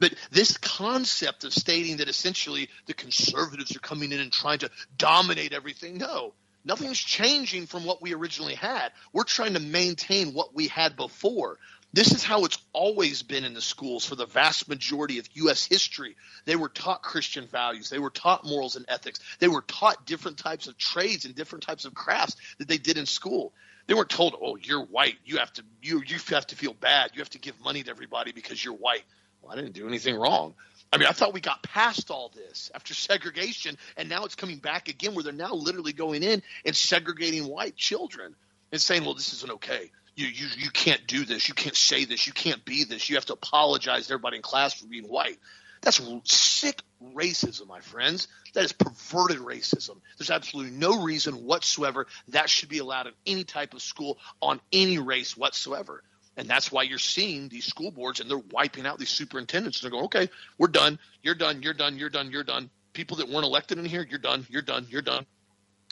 [0.00, 4.70] But this concept of stating that essentially the conservatives are coming in and trying to
[4.98, 8.90] dominate everything, no, nothing's changing from what we originally had.
[9.12, 11.58] We're trying to maintain what we had before.
[11.92, 15.64] This is how it's always been in the schools for the vast majority of U.S.
[15.64, 16.16] history.
[16.44, 17.88] They were taught Christian values.
[17.88, 19.20] They were taught morals and ethics.
[19.38, 22.98] They were taught different types of trades and different types of crafts that they did
[22.98, 23.52] in school.
[23.86, 25.18] They weren't told, "Oh, you're white.
[25.24, 27.10] You have to you you have to feel bad.
[27.14, 29.04] You have to give money to everybody because you're white."
[29.42, 30.54] Well, I didn't do anything wrong.
[30.92, 34.58] I mean, I thought we got past all this after segregation, and now it's coming
[34.58, 38.34] back again, where they're now literally going in and segregating white children
[38.72, 39.90] and saying, "Well, this isn't okay.
[40.14, 41.48] You you you can't do this.
[41.48, 42.26] You can't say this.
[42.26, 43.10] You can't be this.
[43.10, 45.38] You have to apologize to everybody in class for being white."
[45.84, 46.80] That's sick
[47.14, 48.28] racism, my friends.
[48.54, 50.00] That is perverted racism.
[50.18, 54.60] There's absolutely no reason whatsoever that should be allowed in any type of school on
[54.72, 56.02] any race whatsoever.
[56.36, 59.80] And that's why you're seeing these school boards and they're wiping out these superintendents.
[59.80, 60.98] They're going, okay, we're done.
[61.22, 61.62] You're done.
[61.62, 61.98] You're done.
[61.98, 62.30] You're done.
[62.30, 62.70] You're done.
[62.92, 64.46] People that weren't elected in here, you're done.
[64.48, 64.86] You're done.
[64.88, 65.26] You're done.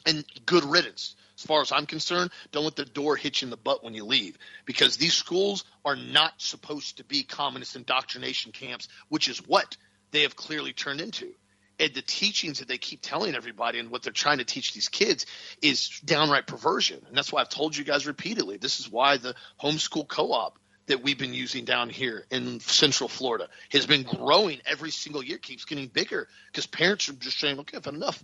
[0.07, 1.15] And good riddance.
[1.43, 3.95] As far as I'm concerned, don't let the door hit you in the butt when
[3.95, 9.39] you leave because these schools are not supposed to be communist indoctrination camps, which is
[9.39, 9.77] what
[10.13, 11.35] they have clearly turned into.
[11.81, 14.89] And the teachings that they keep telling everybody and what they're trying to teach these
[14.89, 15.27] kids
[15.61, 17.05] is downright perversion.
[17.09, 18.59] And that's why I've told you guys repeatedly.
[18.59, 23.49] This is why the homeschool co-op that we've been using down here in Central Florida
[23.73, 27.79] has been growing every single year, keeps getting bigger because parents are just saying, okay,
[27.79, 28.23] I've had enough.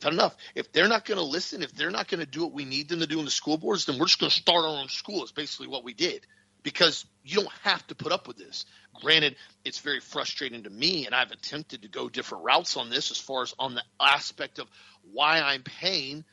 [0.00, 0.36] I've enough.
[0.54, 2.88] If they're not going to listen, if they're not going to do what we need
[2.88, 4.88] them to do in the school boards, then we're just going to start our own
[4.88, 5.24] school.
[5.24, 6.26] Is basically what we did
[6.62, 8.64] because you don't have to put up with this.
[9.00, 13.10] Granted, it's very frustrating to me, and I've attempted to go different routes on this
[13.10, 14.68] as far as on the aspect of
[15.12, 16.24] why I'm paying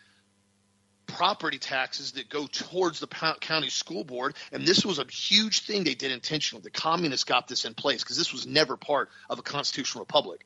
[1.06, 4.36] property taxes that go towards the county school board.
[4.52, 6.64] And this was a huge thing they did intentionally.
[6.64, 10.46] The communists got this in place because this was never part of a constitutional republic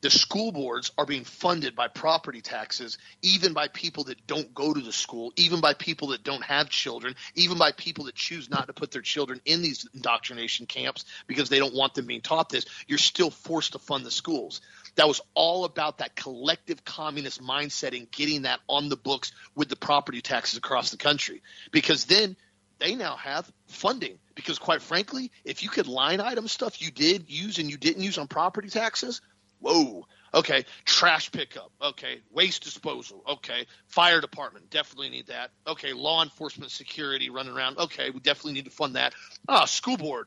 [0.00, 4.72] the school boards are being funded by property taxes, even by people that don't go
[4.72, 8.48] to the school, even by people that don't have children, even by people that choose
[8.48, 12.20] not to put their children in these indoctrination camps because they don't want them being
[12.20, 12.66] taught this.
[12.86, 14.60] You're still forced to fund the schools.
[14.94, 19.68] That was all about that collective communist mindset and getting that on the books with
[19.68, 21.42] the property taxes across the country.
[21.72, 22.36] Because then
[22.78, 24.18] they now have funding.
[24.36, 28.02] Because quite frankly, if you could line item stuff you did use and you didn't
[28.02, 29.20] use on property taxes,
[29.60, 30.06] Whoa.
[30.34, 30.64] Okay.
[30.84, 31.70] Trash pickup.
[31.80, 32.20] Okay.
[32.30, 33.22] Waste disposal.
[33.28, 33.66] Okay.
[33.86, 34.70] Fire department.
[34.70, 35.50] Definitely need that.
[35.66, 35.92] Okay.
[35.92, 37.78] Law enforcement security running around.
[37.78, 38.10] Okay.
[38.10, 39.14] We definitely need to fund that.
[39.48, 40.26] Ah, school board.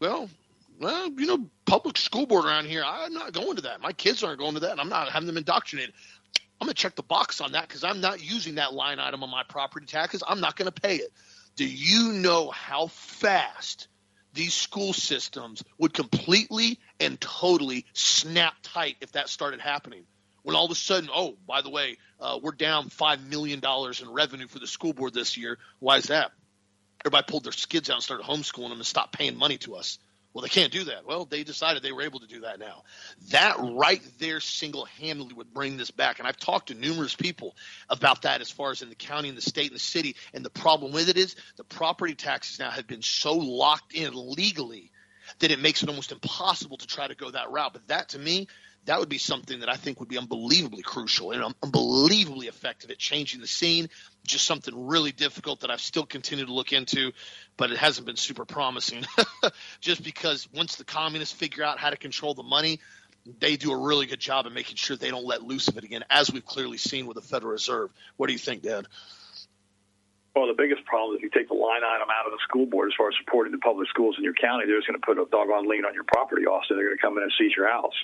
[0.00, 0.28] Well,
[0.80, 3.80] well, you know, public school board around here, I'm not going to that.
[3.80, 4.72] My kids aren't going to that.
[4.72, 5.94] And I'm not having them indoctrinated.
[6.60, 9.22] I'm going to check the box on that because I'm not using that line item
[9.22, 10.22] on my property taxes.
[10.26, 11.10] I'm not going to pay it.
[11.56, 13.88] Do you know how fast
[14.34, 20.04] these school systems would completely and totally snap tight if that started happening.
[20.42, 24.12] When all of a sudden, oh, by the way, uh, we're down $5 million in
[24.12, 25.58] revenue for the school board this year.
[25.80, 26.32] Why is that?
[27.04, 29.98] Everybody pulled their skids out and started homeschooling them and stopped paying money to us.
[30.32, 31.04] Well, they can't do that.
[31.06, 32.84] Well, they decided they were able to do that now.
[33.30, 36.20] That right there single handedly would bring this back.
[36.20, 37.56] And I've talked to numerous people
[37.88, 40.14] about that as far as in the county and the state and the city.
[40.32, 44.12] And the problem with it is the property taxes now have been so locked in
[44.14, 44.92] legally
[45.40, 47.72] that it makes it almost impossible to try to go that route.
[47.72, 48.46] But that to me,
[48.86, 52.98] that would be something that I think would be unbelievably crucial and unbelievably effective at
[52.98, 53.88] changing the scene.
[54.26, 57.12] Just something really difficult that I've still continued to look into,
[57.56, 59.04] but it hasn't been super promising.
[59.80, 62.80] Just because once the communists figure out how to control the money,
[63.38, 65.84] they do a really good job of making sure they don't let loose of it
[65.84, 67.90] again, as we've clearly seen with the Federal Reserve.
[68.16, 68.86] What do you think, Dad?
[70.34, 72.64] Well, the biggest problem is if you take the line item out of the school
[72.64, 75.04] board as far as supporting the public schools in your county, they're just going to
[75.04, 76.76] put a doggone lien on your property, Austin.
[76.76, 77.94] They're going to come in and seize your house.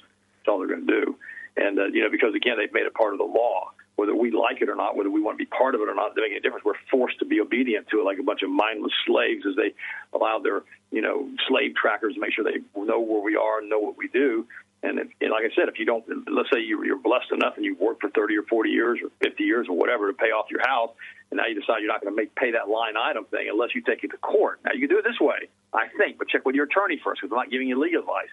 [0.42, 1.16] That's all they're going to do.
[1.56, 3.70] And, uh, you know, because, again, they've made it part of the law.
[3.94, 5.94] Whether we like it or not, whether we want to be part of it or
[5.94, 6.66] not, doesn't make any difference.
[6.66, 9.72] We're forced to be obedient to it like a bunch of mindless slaves as they
[10.12, 13.70] allow their, you know, slave trackers to make sure they know where we are and
[13.70, 14.44] know what we do.
[14.82, 17.64] And, if, and like I said, if you don't, let's say you're blessed enough and
[17.64, 20.50] you've worked for 30 or 40 years or 50 years or whatever to pay off
[20.50, 20.90] your house,
[21.30, 23.74] and now you decide you're not going to make pay that line item thing unless
[23.74, 24.60] you take it to court.
[24.64, 27.20] Now you can do it this way, I think, but check with your attorney first
[27.20, 28.30] because I'm not giving you legal advice.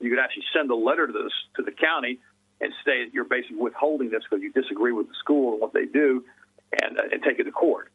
[0.00, 2.18] You could actually send a letter to this to the county
[2.60, 5.72] and say that you're basically withholding this because you disagree with the school and what
[5.72, 6.24] they do,
[6.82, 7.90] and uh, and take it to court.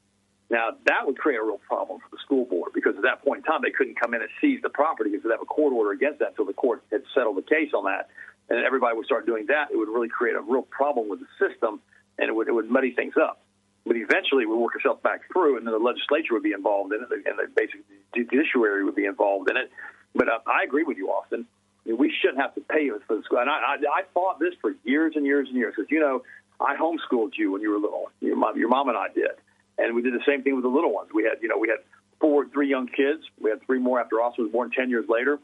[0.50, 3.40] Now that would create a real problem for the school board because at that point
[3.40, 5.74] in time they couldn't come in and seize the property because they have a court
[5.74, 8.08] order against that until the court had settled the case on that,
[8.50, 9.72] and everybody would start doing that.
[9.72, 11.82] It would really create a real problem with the system,
[12.18, 13.44] and it would it would muddy things up.
[13.88, 17.02] But eventually, we work ourselves back through, and then the legislature would be involved in
[17.02, 17.80] it, and the basic
[18.14, 19.72] judiciary would be involved in it.
[20.14, 21.46] But uh, I agree with you, Austin.
[21.86, 23.40] We shouldn't have to pay for the school.
[23.40, 26.24] And I, I, I fought this for years and years and years because, you know,
[26.60, 28.12] I homeschooled you when you were little.
[28.20, 29.32] Your mom, your mom and I did.
[29.78, 31.12] And we did the same thing with the little ones.
[31.14, 31.78] We had, you know, we had
[32.20, 33.24] four, three young kids.
[33.40, 35.40] We had three more after Austin was born 10 years later.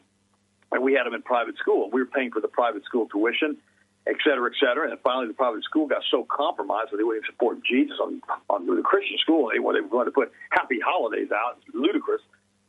[0.72, 1.90] And we had them in private school.
[1.94, 3.58] We were paying for the private school tuition
[4.06, 4.90] et cetera, et cetera.
[4.90, 8.68] And finally, the private school got so compromised that they wouldn't support Jesus on, on
[8.68, 9.50] the Christian school.
[9.50, 11.58] They, they wanted to put happy holidays out.
[11.66, 12.22] It's ludicrous.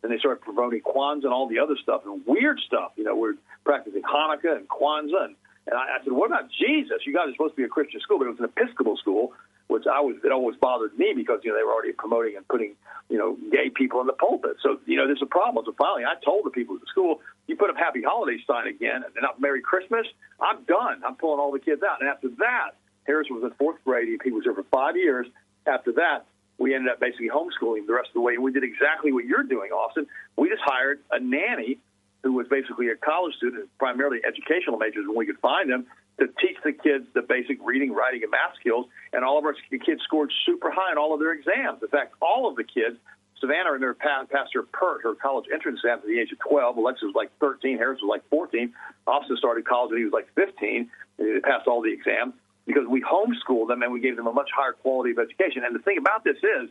[0.03, 2.93] And they started promoting Kwanzaa and all the other stuff and weird stuff.
[2.97, 5.25] You know, we're practicing Hanukkah and Kwanzaa.
[5.25, 6.99] And, and I, I said, what about Jesus?
[7.07, 9.33] You guys are supposed to be a Christian school, but it was an Episcopal school,
[9.69, 12.47] which I was, it always bothered me because, you know, they were already promoting and
[12.49, 12.75] putting,
[13.09, 14.57] you know, gay people in the pulpit.
[14.63, 15.65] So, you know, there's a problem.
[15.65, 18.67] So finally, I told the people at the school, you put up Happy Holidays sign
[18.67, 20.07] again and not Merry Christmas,
[20.41, 21.03] I'm done.
[21.05, 22.01] I'm pulling all the kids out.
[22.01, 24.09] And after that, Harris was in fourth grade.
[24.23, 25.27] He was there for five years.
[25.67, 26.27] After that,
[26.59, 28.35] we ended up basically homeschooling the rest of the way.
[28.35, 30.07] And we did exactly what you're doing, Austin.
[30.37, 31.79] We just hired a nanny
[32.23, 35.87] who was basically a college student, primarily educational majors when we could find them,
[36.19, 38.87] to teach the kids the basic reading, writing, and math skills.
[39.13, 41.83] And all of our kids scored super high in all of their exams.
[41.83, 42.97] In fact, all of the kids
[43.41, 46.77] Savannah and her passed her PERT, her college entrance exam, at the age of 12.
[46.77, 47.77] Alexis was like 13.
[47.77, 48.73] Harris was like 14.
[49.07, 50.89] Austin started college when he was like 15.
[51.19, 52.35] And They passed all the exams
[52.67, 55.63] because we homeschooled them and we gave them a much higher quality of education.
[55.65, 56.71] And the thing about this is,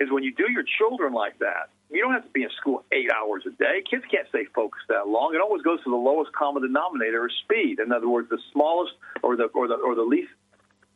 [0.00, 2.84] is when you do your children like that, you don't have to be in school
[2.92, 3.82] eight hours a day.
[3.88, 5.34] Kids can't stay focused that long.
[5.34, 7.78] It always goes to the lowest common denominator of speed.
[7.78, 10.30] In other words, the smallest or the or the or the least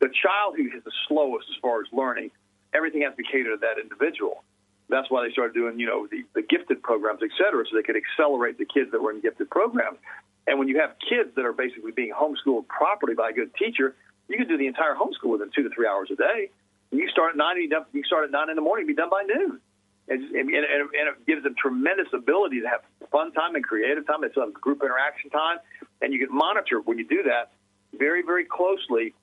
[0.01, 2.31] the child who is the slowest as far as learning,
[2.73, 4.43] everything has to be catered to that individual.
[4.89, 7.83] That's why they started doing, you know, the, the gifted programs, et cetera, so they
[7.83, 9.99] could accelerate the kids that were in gifted programs.
[10.47, 13.95] And when you have kids that are basically being homeschooled properly by a good teacher,
[14.27, 16.49] you can do the entire homeschool within two to three hours a day.
[16.91, 19.59] You start at nine, you start at nine in the morning, be done by noon.
[20.07, 24.23] And, and, and it gives them tremendous ability to have fun time and creative time.
[24.23, 25.59] It's a group interaction time,
[26.01, 27.51] and you can monitor when you do that
[27.97, 29.13] very, very closely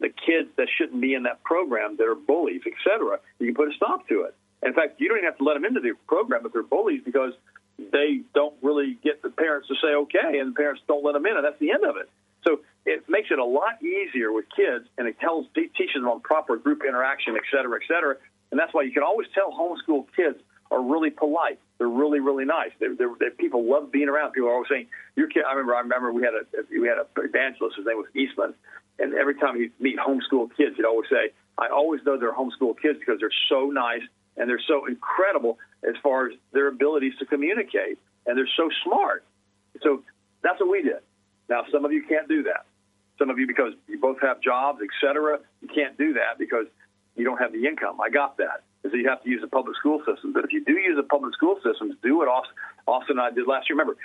[0.00, 3.18] the kids that shouldn't be in that program that are bullies, et cetera.
[3.38, 4.34] You can put a stop to it.
[4.62, 7.02] In fact, you don't even have to let them into the program if they're bullies
[7.04, 7.32] because
[7.78, 11.26] they don't really get the parents to say okay, and the parents don't let them
[11.26, 12.10] in, and that's the end of it.
[12.46, 16.20] So it makes it a lot easier with kids, and it tells teaches them on
[16.20, 18.16] proper group interaction, et cetera, et cetera.
[18.50, 20.38] And that's why you can always tell homeschool kids
[20.70, 21.58] are really polite.
[21.76, 22.72] They're really, really nice.
[22.80, 24.32] They're, they're, they're, people love being around.
[24.32, 25.74] People are always saying, "Your kid." I remember.
[25.74, 27.76] I remember we had a we had a evangelist.
[27.76, 28.54] His name was Eastman,
[28.98, 32.80] and every time he'd meet homeschool kids, he'd always say, "I always know they're homeschool
[32.80, 34.02] kids because they're so nice
[34.38, 39.24] and they're so incredible as far as their abilities to communicate, and they're so smart.
[39.82, 40.02] So
[40.42, 41.02] that's what we did.
[41.48, 42.64] Now, some of you can't do that.
[43.18, 46.66] Some of you, because you both have jobs, et cetera, you can't do that because
[47.16, 48.00] you don't have the income.
[48.00, 48.62] I got that.
[48.82, 50.32] So you have to use the public school system.
[50.32, 53.46] But if you do use the public school systems, do what Austin and I did
[53.46, 53.76] last year.
[53.76, 53.98] Remember,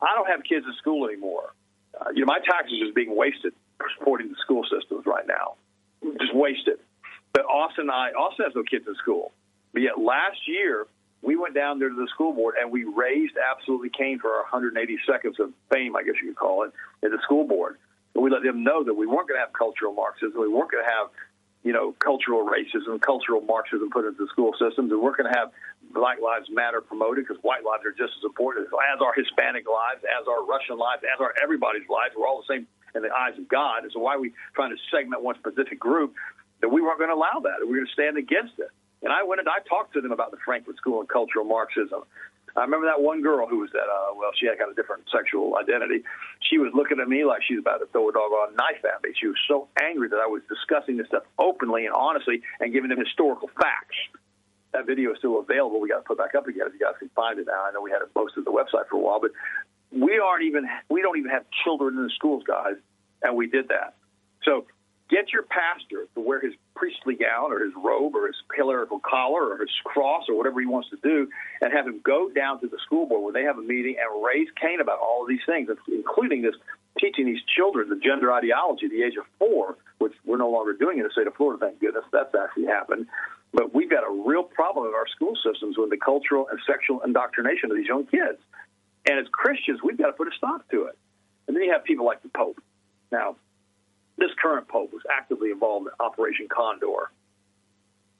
[0.00, 1.52] I don't have kids in school anymore.
[1.94, 3.52] Uh, you know, my taxes is being wasted
[3.98, 5.54] supporting the school systems right now.
[6.18, 6.78] Just wasted.
[7.32, 9.32] But Austin and I, Austin has no kids in school.
[9.72, 10.86] But yet last year,
[11.22, 14.42] we went down there to the school board and we raised absolutely Cain for our
[14.42, 16.72] 180 seconds of fame, I guess you could call it,
[17.04, 17.76] at the school board.
[18.16, 20.40] And we let them know that we weren't going to have cultural Marxism.
[20.40, 21.12] We weren't going to have,
[21.62, 24.88] you know, cultural racism, cultural Marxism put into the school systems.
[24.88, 25.52] And we're going to have
[25.92, 30.00] Black Lives Matter promoted because white lives are just as important as our Hispanic lives,
[30.08, 32.16] as our Russian lives, as our everybody's lives.
[32.16, 32.64] We're all the same
[32.96, 33.84] in the eyes of God.
[33.84, 36.16] And so why are we trying to segment one specific group
[36.64, 37.60] that we weren't going to allow that.
[37.60, 38.72] We were going to stand against it.
[39.04, 42.08] And I went and I talked to them about the Frankfurt School of Cultural Marxism.
[42.56, 45.04] I remember that one girl who was that, uh, well, she had kind of different
[45.12, 46.02] sexual identity.
[46.40, 49.04] She was looking at me like she was about to throw a doggone knife at
[49.04, 49.12] me.
[49.12, 52.88] She was so angry that I was discussing this stuff openly and honestly and giving
[52.88, 53.96] them historical facts.
[54.72, 55.80] That video is still available.
[55.80, 57.64] We got to put back up again if you guys can find it now.
[57.68, 59.32] I know we had it posted the website for a while, but
[59.92, 62.76] we aren't even, we don't even have children in the schools, guys,
[63.22, 63.94] and we did that.
[64.44, 64.66] So
[65.08, 69.54] get your pastor to wear his priestly gown or his robe or his clerical collar
[69.54, 71.28] or his cross or whatever he wants to do
[71.60, 74.24] and have him go down to the school board where they have a meeting and
[74.24, 76.54] raise Cain about all of these things, including this
[77.00, 80.72] teaching these children the gender ideology at the age of four, which we're no longer
[80.72, 83.06] doing in the state of Florida, thank goodness that's actually happened.
[83.52, 87.00] But we've got a real problem in our school systems with the cultural and sexual
[87.02, 88.38] indoctrination of these young kids.
[89.08, 90.98] And as Christians, we've got to put a stop to it.
[91.46, 92.60] And then you have people like the Pope.
[93.12, 93.36] Now,
[94.18, 97.10] this current pope was actively involved in Operation Condor.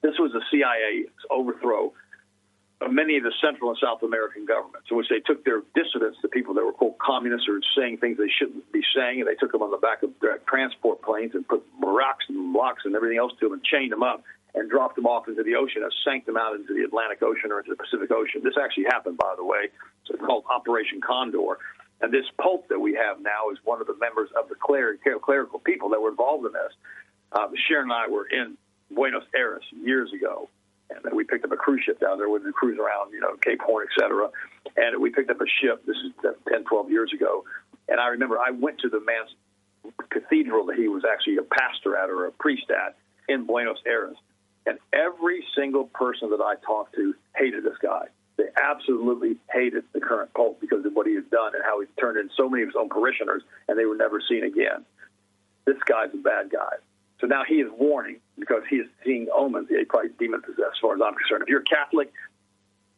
[0.01, 1.93] This was the CIA's overthrow
[2.79, 6.17] of many of the Central and South American governments, in which they took their dissidents,
[6.21, 9.33] the people that were quote communists or saying things they shouldn't be saying, and they
[9.33, 12.95] took them on the back of their transport planes and put rocks and blocks and
[12.95, 14.23] everything else to them and chained them up
[14.53, 17.51] and dropped them off into the ocean and sank them out into the Atlantic Ocean
[17.51, 18.41] or into the Pacific Ocean.
[18.43, 19.69] This actually happened, by the way.
[20.05, 21.57] So it's called Operation Condor.
[22.01, 24.97] And this pope that we have now is one of the members of the cler-
[25.21, 26.73] clerical people that were involved in this.
[27.31, 28.57] Uh, Sharon and I were in
[28.93, 30.49] Buenos Aires years ago,
[30.89, 32.29] and we picked up a cruise ship down there.
[32.29, 34.29] We would cruise around, you know, Cape Horn, et cetera.
[34.75, 35.85] And we picked up a ship.
[35.85, 36.13] This is
[36.49, 37.43] 10, 12 years ago.
[37.89, 39.33] And I remember I went to the man's
[40.09, 42.95] cathedral that he was actually a pastor at or a priest at
[43.27, 44.15] in Buenos Aires.
[44.65, 48.07] And every single person that I talked to hated this guy.
[48.37, 51.89] They absolutely hated the current pope because of what he has done and how he's
[51.99, 54.85] turned in so many of his own parishioners, and they were never seen again.
[55.65, 56.77] This guy's a bad guy.
[57.19, 59.67] So now he is warning because he is seeing omens.
[59.69, 61.41] He's probably demon possessed, as far as I'm concerned.
[61.41, 62.13] If you're a Catholic,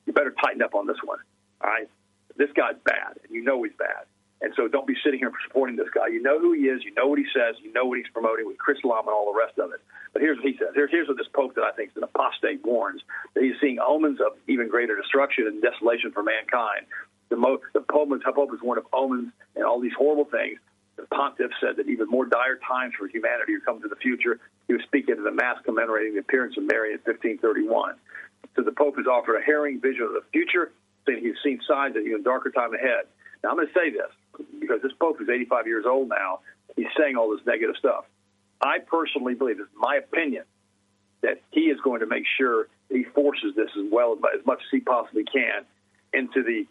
[0.06, 1.20] you better tighten up on this one.
[1.62, 1.88] All right,
[2.36, 4.06] this guy's bad, and you know he's bad.
[4.42, 6.08] And so don't be sitting here supporting this guy.
[6.08, 6.84] You know who he is.
[6.84, 7.56] You know what he says.
[7.62, 9.82] You know what he's promoting with Chrislam and all the rest of it.
[10.14, 10.70] But here's what he says.
[10.74, 13.02] Here, here's what this pope that I think is an apostate warns
[13.34, 16.88] that he's seeing omens of even greater destruction and desolation for mankind.
[17.28, 20.58] The, mo- the pope, the pope is one of omens and all these horrible things.
[20.96, 24.40] The pontiff said that even more dire times for humanity are coming to the future.
[24.68, 27.96] He was speaking at the mass commemorating the appearance of Mary in 1531.
[28.56, 30.72] So the pope has offered a harrowing vision of the future,
[31.06, 33.08] saying he's seen signs of even darker time ahead.
[33.44, 34.12] Now I'm going to say this
[34.60, 36.40] because this Pope is 85 years old now.
[36.76, 38.06] He's saying all this negative stuff.
[38.62, 40.44] I personally believe, is my opinion,
[41.22, 44.68] that he is going to make sure he forces this as well as much as
[44.72, 45.64] he possibly can
[46.14, 46.66] into the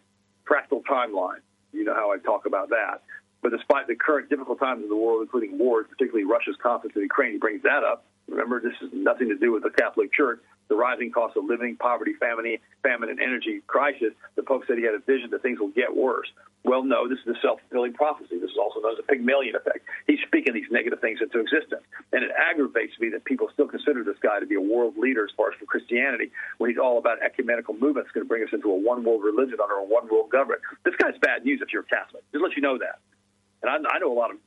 [0.45, 1.41] practical timeline.
[1.71, 3.01] You know how I talk about that.
[3.41, 7.03] But despite the current difficult times in the world, including wars, particularly Russia's conflict in
[7.03, 8.05] Ukraine, he brings that up.
[8.27, 11.75] Remember, this has nothing to do with the Catholic Church the rising cost of living,
[11.75, 15.59] poverty, famine, famine, and energy crisis, the Pope said he had a vision that things
[15.59, 16.27] will get worse.
[16.63, 18.37] Well, no, this is a self fulfilling prophecy.
[18.37, 19.79] This is also known as a Pygmalion effect.
[20.07, 21.83] He's speaking these negative things into existence.
[22.11, 25.23] And it aggravates me that people still consider this guy to be a world leader
[25.23, 28.51] as far as for Christianity when he's all about ecumenical movements going to bring us
[28.51, 30.61] into a one world religion under a one world government.
[30.83, 32.23] This guy's bad news if you're a Catholic.
[32.31, 32.99] Just let you know that.
[33.63, 34.37] And I, I know a lot of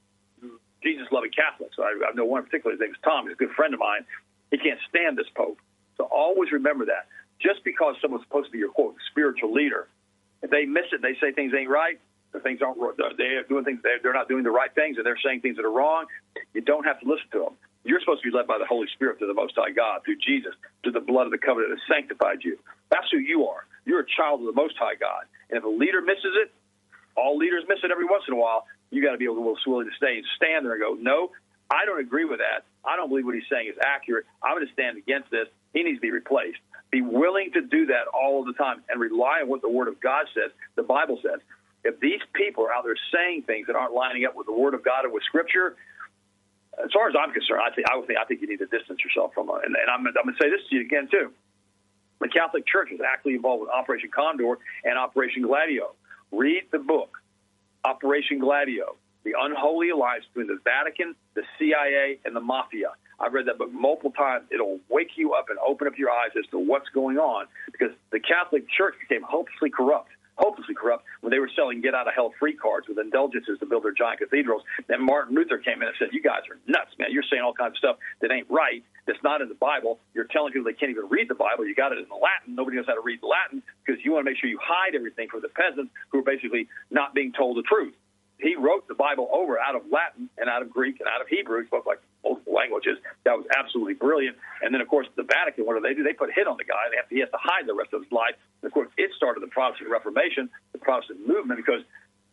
[0.82, 1.76] Jesus loving Catholics.
[1.78, 3.26] I, I know one particular, his name is Tom.
[3.26, 4.04] He's a good friend of mine.
[4.50, 5.58] He can't stand this Pope.
[5.96, 7.08] So always remember that.
[7.40, 9.88] Just because someone's supposed to be your quote spiritual leader,
[10.50, 12.00] they miss it, they say things ain't right.
[12.32, 12.80] The things aren't.
[12.96, 13.80] They're doing things.
[13.84, 16.06] They're not doing the right things, and they're saying things that are wrong.
[16.54, 17.54] You don't have to listen to them.
[17.84, 20.16] You're supposed to be led by the Holy Spirit to the Most High God, through
[20.24, 22.56] Jesus, to the blood of the covenant that sanctified you.
[22.90, 23.66] That's who you are.
[23.84, 25.28] You're a child of the Most High God.
[25.50, 26.52] And if a leader misses it,
[27.16, 28.64] all leaders miss it every once in a while.
[28.90, 31.32] You got to be able to willing to stay and stand there and go, no,
[31.70, 32.64] I don't agree with that.
[32.84, 34.24] I don't believe what he's saying is accurate.
[34.42, 35.48] I'm going to stand against this.
[35.74, 36.60] He needs to be replaced.
[36.92, 39.88] Be willing to do that all of the time and rely on what the Word
[39.88, 41.40] of God says, the Bible says.
[41.84, 44.74] If these people are out there saying things that aren't lining up with the Word
[44.74, 45.74] of God or with Scripture,
[46.78, 48.66] as far as I'm concerned, I think I would think I think you need to
[48.66, 49.50] distance yourself from.
[49.50, 51.32] And, and I'm, I'm going to say this to you again too.
[52.20, 55.92] The Catholic Church is actively involved with Operation Condor and Operation Gladio.
[56.30, 57.18] Read the book,
[57.84, 62.90] Operation Gladio the unholy alliance between the Vatican, the CIA, and the mafia.
[63.22, 64.44] I've read that book multiple times.
[64.50, 67.94] It'll wake you up and open up your eyes as to what's going on because
[68.10, 72.14] the Catholic Church became hopelessly corrupt hopelessly corrupt when they were selling get out of
[72.14, 74.62] hell free cards with indulgences to build their giant cathedrals.
[74.88, 77.08] Then Martin Luther came in and said, You guys are nuts, man.
[77.12, 79.98] You're saying all kinds of stuff that ain't right, that's not in the Bible.
[80.14, 81.66] You're telling people they can't even read the Bible.
[81.66, 82.54] You got it in the Latin.
[82.54, 85.28] Nobody knows how to read Latin because you want to make sure you hide everything
[85.28, 87.94] from the peasants who are basically not being told the truth
[88.42, 91.28] he wrote the Bible over out of Latin and out of Greek and out of
[91.28, 91.62] Hebrew.
[91.62, 92.98] He spoke like multiple language is.
[93.24, 94.36] That was absolutely brilliant.
[94.60, 96.02] And then, of course, the Vatican, what do they do?
[96.02, 96.90] They put a hit on the guy.
[96.90, 98.34] They have to, he has to hide the rest of his life.
[98.60, 101.86] And of course, it started the Protestant Reformation, the Protestant movement, because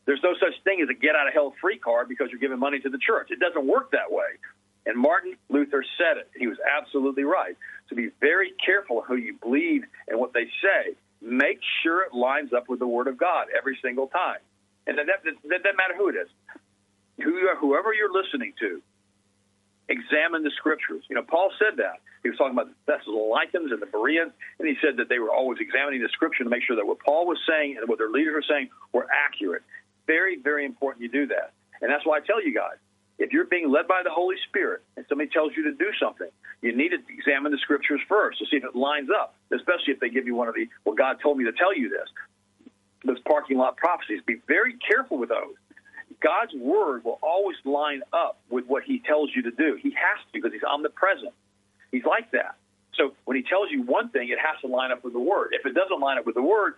[0.09, 2.57] there's no such thing as a get out of hell free card because you're giving
[2.57, 3.29] money to the church.
[3.29, 4.41] It doesn't work that way.
[4.87, 6.31] And Martin Luther said it.
[6.33, 7.55] He was absolutely right.
[7.87, 10.97] So be very careful who you believe and what they say.
[11.21, 14.39] Make sure it lines up with the Word of God every single time.
[14.89, 16.29] And that, that, that doesn't matter who it is.
[17.21, 18.81] Whoever you're listening to,
[19.89, 21.03] examine the Scriptures.
[21.09, 22.01] You know, Paul said that.
[22.23, 25.29] He was talking about the Thessalonians and the Bereans, and he said that they were
[25.31, 28.09] always examining the Scripture to make sure that what Paul was saying and what their
[28.09, 29.63] leaders were saying were accurate.
[30.07, 31.53] Very, very important you do that.
[31.81, 32.77] And that's why I tell you guys,
[33.19, 36.29] if you're being led by the Holy Spirit and somebody tells you to do something,
[36.61, 39.99] you need to examine the scriptures first to see if it lines up, especially if
[39.99, 42.07] they give you one of the, well, God told me to tell you this.
[43.05, 44.21] Those parking lot prophecies.
[44.25, 45.55] Be very careful with those.
[46.21, 49.77] God's word will always line up with what he tells you to do.
[49.81, 51.33] He has to because he's omnipresent.
[51.91, 52.55] He's like that.
[52.95, 55.51] So when he tells you one thing, it has to line up with the word.
[55.53, 56.73] If it doesn't line up with the word,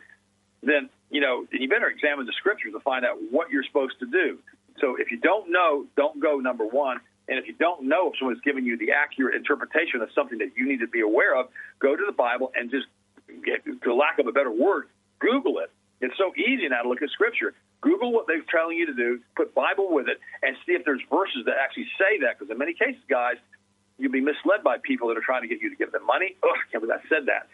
[0.62, 4.06] then you know you better examine the scriptures to find out what you're supposed to
[4.06, 4.38] do.
[4.80, 7.00] So if you don't know, don't go number one.
[7.28, 10.52] And if you don't know if someone's giving you the accurate interpretation of something that
[10.58, 11.48] you need to be aware of,
[11.80, 12.88] go to the Bible and just,
[13.84, 14.88] to lack of a better word,
[15.20, 15.72] Google it.
[16.02, 17.54] It's so easy now to look at Scripture.
[17.82, 21.02] Google what they're telling you to do, put Bible with it, and see if there's
[21.10, 22.38] verses that actually say that.
[22.38, 23.36] Because in many cases, guys,
[23.98, 26.36] you'll be misled by people that are trying to get you to give them money.
[26.44, 27.48] Oh, I can't believe I said that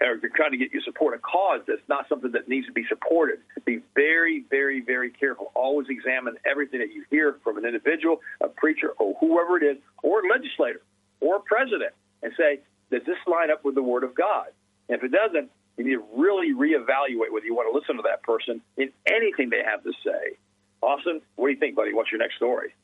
[0.00, 2.66] or they're trying to get you to support a cause that's not something that needs
[2.66, 3.38] to be supported.
[3.64, 5.50] Be very, very, very careful.
[5.54, 9.78] Always examine everything that you hear from an individual, a preacher, or whoever it is,
[10.02, 10.80] or a legislator,
[11.20, 11.92] or a president,
[12.22, 14.46] and say, does this line up with the Word of God?
[14.88, 18.02] And if it doesn't, you need to really reevaluate whether you want to listen to
[18.02, 20.36] that person in anything they have to say.
[20.82, 21.92] Austin, what do you think, buddy?
[21.92, 22.74] What's your next story?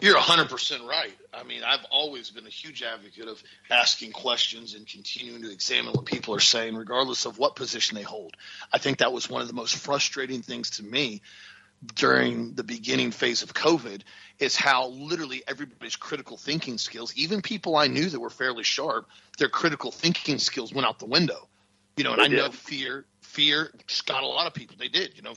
[0.00, 1.16] You're 100% right.
[1.32, 5.92] I mean, I've always been a huge advocate of asking questions and continuing to examine
[5.92, 8.36] what people are saying, regardless of what position they hold.
[8.72, 11.22] I think that was one of the most frustrating things to me
[11.94, 14.02] during the beginning phase of COVID
[14.38, 19.08] is how literally everybody's critical thinking skills, even people I knew that were fairly sharp,
[19.38, 21.48] their critical thinking skills went out the window.
[21.96, 24.76] You know, and I know fear, fear just got a lot of people.
[24.78, 25.32] They did, you know,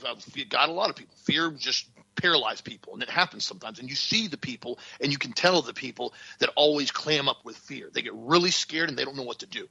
[0.48, 1.14] got a lot of people.
[1.22, 3.78] Fear just paralyze people, and it happens sometimes.
[3.78, 7.44] And you see the people, and you can tell the people that always clam up
[7.44, 7.90] with fear.
[7.92, 9.68] They get really scared, and they don't know what to do.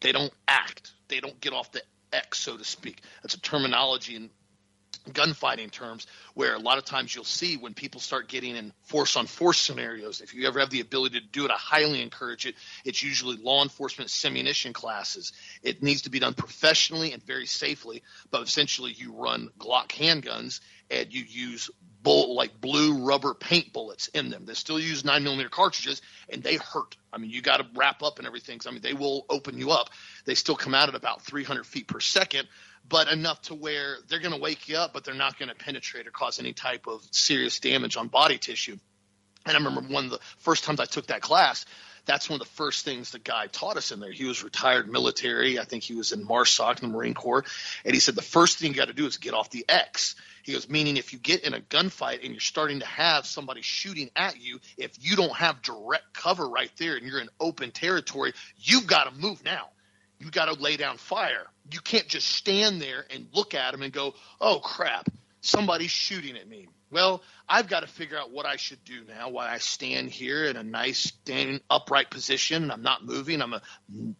[0.00, 0.92] They don't act.
[1.06, 3.00] They don't get off the X, so to speak.
[3.22, 4.30] That's a terminology in
[5.12, 9.16] gunfighting terms where a lot of times you'll see when people start getting in force
[9.16, 12.46] on force scenarios if you ever have the ability to do it i highly encourage
[12.46, 15.32] it it's usually law enforcement simunition classes
[15.62, 20.60] it needs to be done professionally and very safely but essentially you run glock handguns
[20.90, 21.70] and you use
[22.04, 24.44] bull like blue rubber paint bullets in them.
[24.44, 26.96] They still use nine millimeter cartridges, and they hurt.
[27.12, 28.60] I mean, you got to wrap up and everything.
[28.66, 29.88] I mean, they will open you up.
[30.26, 32.46] They still come out at about 300 feet per second,
[32.88, 35.54] but enough to where they're going to wake you up, but they're not going to
[35.54, 38.76] penetrate or cause any type of serious damage on body tissue.
[39.46, 41.66] And I remember one of the first times I took that class,
[42.06, 44.12] that's one of the first things the guy taught us in there.
[44.12, 45.58] He was retired military.
[45.58, 47.44] I think he was in MARSOC in the Marine Corps.
[47.84, 50.16] And he said the first thing you got to do is get off the X.
[50.42, 53.62] He goes, meaning if you get in a gunfight and you're starting to have somebody
[53.62, 57.70] shooting at you, if you don't have direct cover right there and you're in open
[57.70, 59.68] territory, you've got to move now.
[60.18, 61.46] You've got to lay down fire.
[61.70, 65.08] You can't just stand there and look at them and go, oh crap,
[65.40, 66.68] somebody's shooting at me.
[66.90, 69.28] Well, I've got to figure out what I should do now.
[69.28, 72.70] Why I stand here in a nice standing upright position.
[72.70, 73.42] I'm not moving.
[73.42, 73.62] I'm a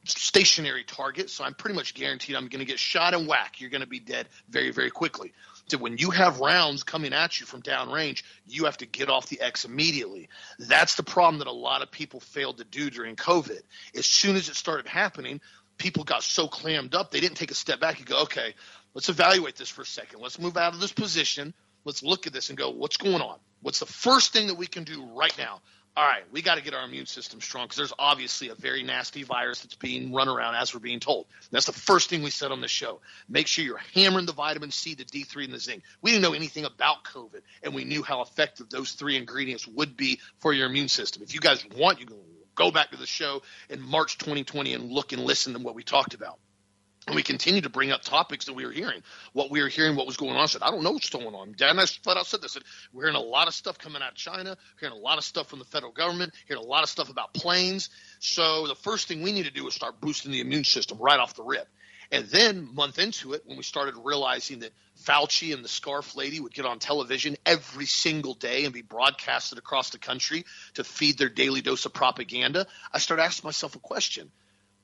[0.07, 3.61] stationary target, so I'm pretty much guaranteed I'm going to get shot and whack.
[3.61, 5.33] You're going to be dead very, very quickly.
[5.69, 9.29] So when you have rounds coming at you from downrange, you have to get off
[9.29, 10.29] the X immediately.
[10.59, 13.61] That's the problem that a lot of people failed to do during COVID.
[13.97, 15.41] As soon as it started happening,
[15.79, 18.55] people got so clammed up, they didn't take a step back and go, okay,
[18.95, 20.21] let's evaluate this for a second.
[20.21, 21.55] Let's move out of this position.
[21.85, 23.39] Let's look at this and go, what's going on?
[23.63, 25.61] What's the first thing that we can do right now?
[25.97, 28.83] all right, we got to get our immune system strong because there's obviously a very
[28.83, 31.27] nasty virus that's being run around as we're being told.
[31.53, 33.01] That's the first thing we said on the show.
[33.29, 35.85] Make sure you're hammering the vitamin C, the D3, and the zinc.
[36.03, 39.97] We didn't know anything about COVID, and we knew how effective those three ingredients would
[39.97, 41.23] be for your immune system.
[41.23, 42.17] If you guys want, you can
[42.55, 45.83] go back to the show in March 2020 and look and listen to what we
[45.83, 46.39] talked about.
[47.07, 49.03] And we continue to bring up topics that we were hearing,
[49.35, 50.41] what we were hearing, what was going on.
[50.41, 51.55] I said, I don't know what's going on.
[51.55, 52.53] Dan, I flat out said this.
[52.53, 52.63] I said,
[52.95, 55.49] we're hearing a lot of stuff coming out of China, hearing a lot of stuff
[55.49, 57.91] from the federal government, hearing a lot of stuff about planes.
[58.21, 61.21] So the first thing we need to do is start boosting the immune system right
[61.21, 61.69] off the rip.
[62.11, 64.73] And then, month into it, when we started realizing that
[65.05, 69.59] Fauci and the scarf lady would get on television every single day and be broadcasted
[69.59, 70.45] across the country
[70.75, 74.31] to feed their daily dose of propaganda, I started asking myself a question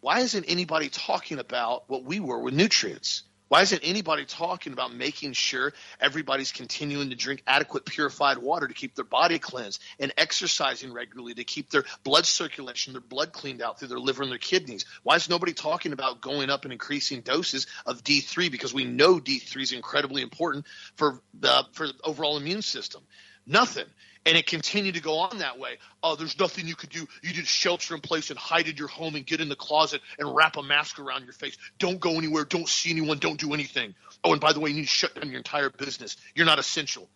[0.00, 3.22] why isn't anybody talking about what we were with nutrients?
[3.50, 8.74] Why isn't anybody talking about making sure everybody's continuing to drink adequate purified water to
[8.74, 13.60] keep their body cleansed and exercising regularly to keep their blood circulation, their blood cleaned
[13.60, 14.84] out through their liver and their kidneys?
[15.02, 19.18] Why is nobody talking about going up and increasing doses of D3 because we know
[19.18, 23.02] D3 is incredibly important for the for the overall immune system?
[23.48, 23.86] Nothing
[24.26, 25.78] and it continued to go on that way.
[26.02, 27.06] Oh, there's nothing you could do.
[27.22, 30.02] You just shelter in place and hide in your home and get in the closet
[30.18, 31.56] and wrap a mask around your face.
[31.78, 32.44] Don't go anywhere.
[32.44, 33.18] Don't see anyone.
[33.18, 33.94] Don't do anything.
[34.22, 36.16] Oh, and by the way, you need to shut down your entire business.
[36.34, 37.08] You're not essential.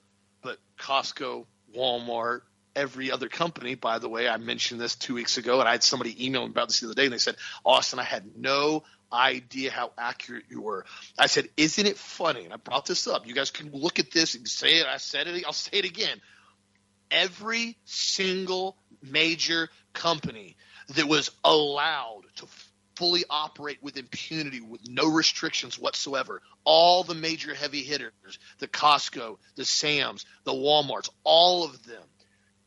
[0.43, 1.45] But Costco,
[1.77, 2.41] Walmart,
[2.75, 5.83] every other company, by the way, I mentioned this two weeks ago, and I had
[5.83, 8.83] somebody email me about this the other day, and they said, Austin, I had no
[9.13, 10.87] idea how accurate you were.
[11.19, 12.45] I said, Isn't it funny?
[12.45, 13.27] And I brought this up.
[13.27, 14.87] You guys can look at this and say it.
[14.87, 15.45] I said it.
[15.47, 16.21] I'll say it again
[17.11, 20.57] every single major company
[20.95, 22.47] that was allowed to
[22.97, 26.43] fully operate with impunity with no restrictions whatsoever.
[26.65, 32.03] All the major heavy hitters, the Costco, the Sam's, the Walmarts, all of them,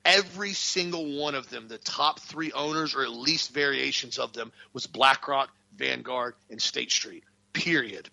[0.04, 4.52] every single one of them, the top three owners or at least variations of them
[4.74, 7.24] was BlackRock, Vanguard, and State Street.
[7.54, 8.10] Period.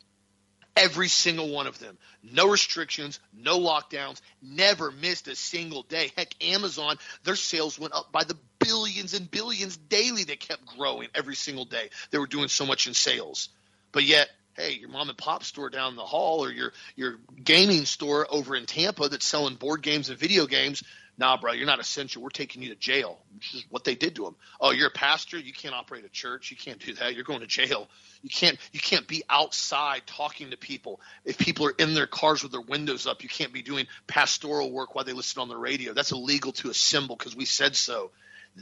[0.76, 1.96] Every single one of them.
[2.22, 6.10] No restrictions, no lockdowns, never missed a single day.
[6.16, 10.24] Heck, Amazon, their sales went up by the billions and billions daily.
[10.24, 11.90] They kept growing every single day.
[12.10, 13.50] They were doing so much in sales.
[13.92, 17.84] But yet, hey, your mom and pop store down the hall or your your gaming
[17.84, 20.82] store over in Tampa that's selling board games and video games,
[21.16, 22.22] nah, bro, you're not essential.
[22.22, 24.36] We're taking you to jail, which is what they did to him.
[24.60, 25.38] Oh, you're a pastor.
[25.38, 26.50] You can't operate a church.
[26.50, 27.14] You can't do that.
[27.14, 27.88] You're going to jail.
[28.22, 28.58] You can't.
[28.72, 31.00] You can't be outside talking to people.
[31.24, 34.72] If people are in their cars with their windows up, you can't be doing pastoral
[34.72, 35.92] work while they listen on the radio.
[35.92, 38.10] That's illegal to assemble because we said so.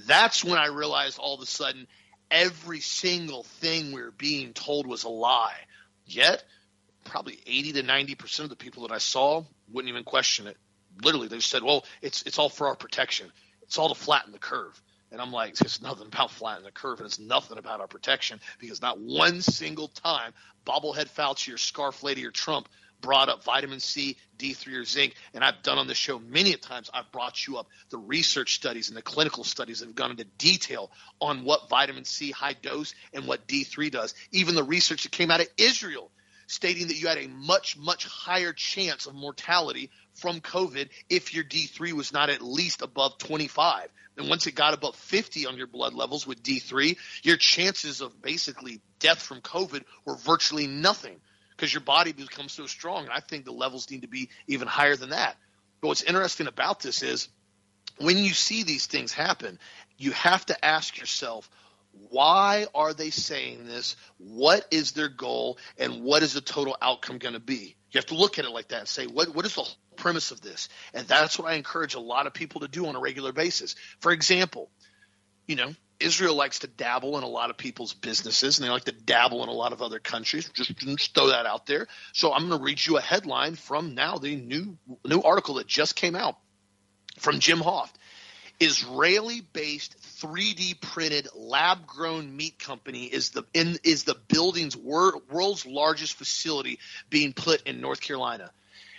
[0.06, 1.86] That's when I realized all of a sudden
[2.30, 5.56] every single thing we were being told was a lie.
[6.06, 6.42] Yet,
[7.04, 10.56] probably 80 to 90 percent of the people that I saw wouldn't even question it
[11.02, 13.30] literally they said, well, it's it's all for our protection.
[13.62, 14.80] It's all to flatten the curve.
[15.10, 18.40] And I'm like, it's nothing about flattening the curve, and it's nothing about our protection
[18.58, 20.32] because not one single time
[20.64, 22.68] bobblehead Fauci or scarf lady or Trump
[23.02, 25.14] brought up vitamin C, D3 or zinc.
[25.34, 28.54] And I've done on the show many a times, I've brought you up the research
[28.54, 30.90] studies and the clinical studies that have gone into detail
[31.20, 34.14] on what vitamin C high dose and what D3 does.
[34.30, 36.10] Even the research that came out of Israel
[36.46, 39.90] stating that you had a much, much higher chance of mortality
[40.22, 43.88] from COVID if your D3 was not at least above 25.
[44.16, 48.22] And once it got above 50 on your blood levels with D3, your chances of
[48.22, 51.20] basically death from COVID were virtually nothing
[51.50, 53.04] because your body becomes so strong.
[53.04, 55.36] And I think the levels need to be even higher than that.
[55.80, 57.28] But what's interesting about this is
[57.98, 59.58] when you see these things happen,
[59.98, 61.50] you have to ask yourself,
[62.10, 63.96] why are they saying this?
[64.18, 65.58] What is their goal?
[65.78, 67.76] And what is the total outcome going to be?
[67.92, 70.30] You have to look at it like that and say, what, what is the premise
[70.30, 70.68] of this?
[70.94, 73.74] And that's what I encourage a lot of people to do on a regular basis.
[74.00, 74.70] For example,
[75.46, 78.84] you know, Israel likes to dabble in a lot of people's businesses and they like
[78.84, 80.48] to dabble in a lot of other countries.
[80.54, 81.86] Just, just throw that out there.
[82.12, 85.66] So I'm going to read you a headline from now the new new article that
[85.66, 86.36] just came out
[87.18, 87.92] from Jim Hoft.
[88.62, 95.66] Israeli-based 3D printed lab grown meat company is the in, is the building's wor- world's
[95.66, 96.78] largest facility
[97.10, 98.52] being put in North Carolina.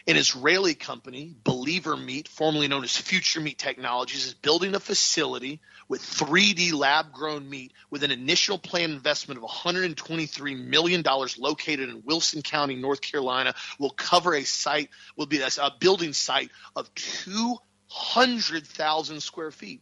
[0.05, 5.61] An Israeli company, Believer Meat, formerly known as Future Meat Technologies, is building a facility
[5.87, 11.03] with 3D lab grown meat with an initial planned investment of $123 million
[11.37, 16.51] located in Wilson County, North Carolina, will cover a site, will be a building site
[16.75, 16.93] of
[18.13, 19.81] 200,000 square feet.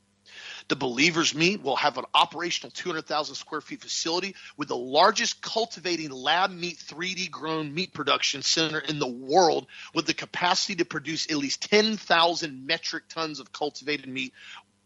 [0.70, 6.10] The Believers Meat will have an operational 200,000 square feet facility with the largest cultivating
[6.10, 11.30] lab meat 3D grown meat production center in the world with the capacity to produce
[11.30, 14.34] at least 10,000 metric tons of cultivated meat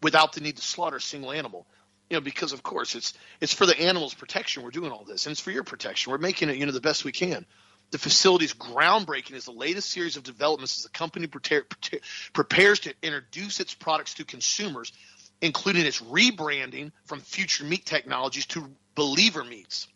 [0.02, 1.68] without the need to slaughter a single animal
[2.10, 4.64] you know, because of course it's it's for the animals' protection.
[4.64, 6.12] We're doing all this, and it's for your protection.
[6.12, 7.46] We're making it, you know, the best we can.
[7.92, 11.66] The facility is groundbreaking is the latest series of developments as the company prepare,
[12.34, 14.92] prepares to introduce its products to consumers
[15.42, 19.88] including its rebranding from Future Meat Technologies to Believer Meats.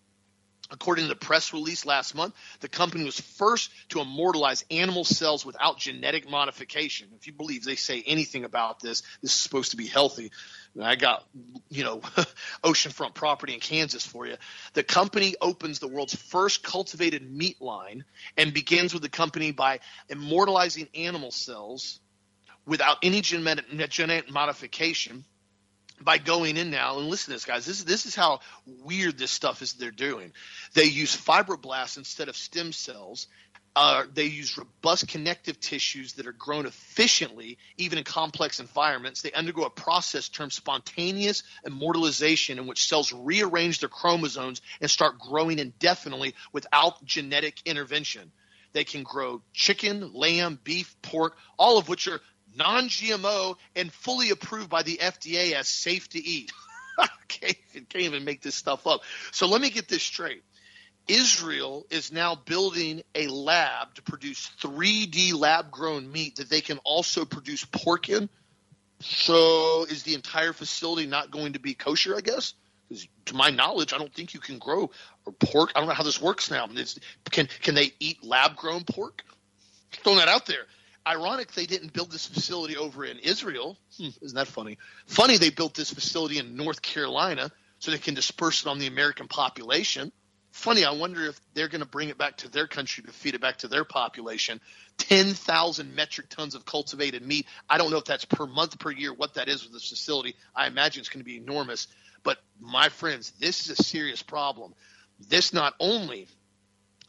[0.71, 5.43] According to the press release last month, the company was first to immortalize animal cells
[5.43, 7.07] without genetic modification.
[7.15, 10.31] If you believe they say anything about this, this is supposed to be healthy.
[10.79, 11.25] I got,
[11.69, 11.97] you know,
[12.63, 14.35] oceanfront property in Kansas for you.
[14.73, 18.05] The company opens the world's first cultivated meat line
[18.37, 21.99] and begins with the company by immortalizing animal cells
[22.67, 25.25] without any genetic, genetic modification
[26.01, 27.65] by going in now and listen to this, guys.
[27.65, 29.73] This is this is how weird this stuff is.
[29.73, 30.33] They're doing.
[30.73, 33.27] They use fibroblasts instead of stem cells.
[33.75, 39.21] Uh, they use robust connective tissues that are grown efficiently, even in complex environments.
[39.21, 45.19] They undergo a process termed spontaneous immortalization, in which cells rearrange their chromosomes and start
[45.19, 48.31] growing indefinitely without genetic intervention.
[48.73, 52.21] They can grow chicken, lamb, beef, pork, all of which are
[52.59, 56.51] non GMO, and fully approved by the FDA as safe to eat.
[57.27, 59.01] can't, can't even make this stuff up.
[59.31, 60.43] So let me get this straight.
[61.07, 66.77] Israel is now building a lab to produce 3D lab grown meat that they can
[66.83, 68.29] also produce pork in.
[68.99, 72.53] So is the entire facility not going to be kosher, I guess?
[72.87, 74.91] Because to my knowledge, I don't think you can grow
[75.39, 75.71] pork.
[75.75, 76.67] I don't know how this works now.
[76.71, 76.99] It's,
[77.31, 79.23] can can they eat lab grown pork?
[80.03, 80.65] Throwing that out there
[81.07, 83.77] ironic they didn't build this facility over in Israel.
[83.97, 84.77] Hmm, isn't that funny?
[85.05, 88.87] Funny they built this facility in North Carolina so they can disperse it on the
[88.87, 90.11] American population.
[90.51, 93.35] Funny, I wonder if they're going to bring it back to their country to feed
[93.35, 94.59] it back to their population.
[94.97, 97.45] 10,000 metric tons of cultivated meat.
[97.69, 100.35] I don't know if that's per month, per year, what that is with this facility.
[100.55, 101.87] I imagine it's going to be enormous.
[102.23, 104.73] But my friends, this is a serious problem.
[105.29, 106.27] This not only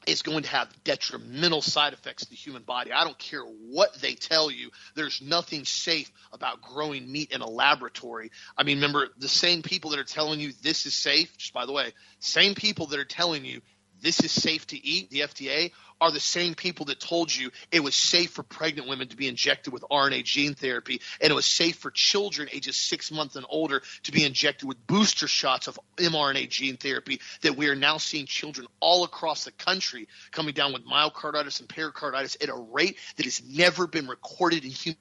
[0.06, 2.92] is going to have detrimental side effects to the human body.
[2.92, 4.70] I don't care what they tell you.
[4.94, 8.30] There's nothing safe about growing meat in a laboratory.
[8.56, 11.66] I mean, remember the same people that are telling you this is safe, just by
[11.66, 13.60] the way, same people that are telling you
[14.00, 17.80] this is safe to eat, the FDA, are the same people that told you it
[17.80, 21.46] was safe for pregnant women to be injected with RNA gene therapy, and it was
[21.46, 25.78] safe for children ages six months and older to be injected with booster shots of
[25.96, 27.20] mRNA gene therapy.
[27.42, 31.68] That we are now seeing children all across the country coming down with myocarditis and
[31.68, 34.96] pericarditis at a rate that has never been recorded in human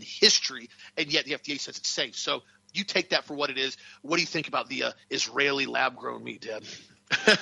[0.00, 2.16] history, and yet the FDA says it's safe.
[2.16, 2.42] So
[2.72, 3.76] you take that for what it is.
[4.02, 6.62] What do you think about the uh, Israeli lab grown meat, Dad?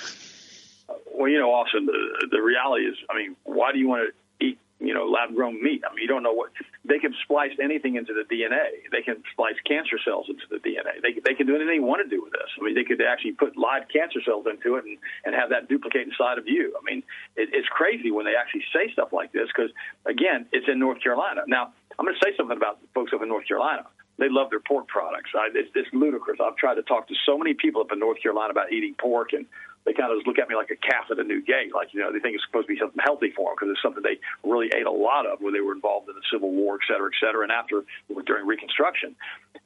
[1.15, 4.45] Well, you know, Austin, the, the reality is, I mean, why do you want to
[4.45, 5.83] eat, you know, lab grown meat?
[5.87, 6.51] I mean, you don't know what
[6.83, 8.91] they can splice anything into the DNA.
[8.91, 11.01] They can splice cancer cells into the DNA.
[11.01, 12.51] They they can do anything they want to do with this.
[12.59, 15.69] I mean, they could actually put live cancer cells into it and and have that
[15.69, 16.75] duplicate inside of you.
[16.75, 17.01] I mean,
[17.35, 19.71] it, it's crazy when they actually say stuff like this because
[20.05, 21.41] again, it's in North Carolina.
[21.47, 23.87] Now, I'm going to say something about folks up in North Carolina
[24.17, 25.31] they love their pork products.
[25.35, 26.39] I, it's, it's ludicrous.
[26.41, 29.33] I've tried to talk to so many people up in North Carolina about eating pork,
[29.33, 29.45] and
[29.85, 31.73] they kind of just look at me like a calf at a new gate.
[31.73, 33.81] Like, you know, they think it's supposed to be something healthy for them because it's
[33.81, 36.75] something they really ate a lot of when they were involved in the Civil War,
[36.81, 37.85] et cetera, et cetera, and after
[38.25, 39.15] during Reconstruction.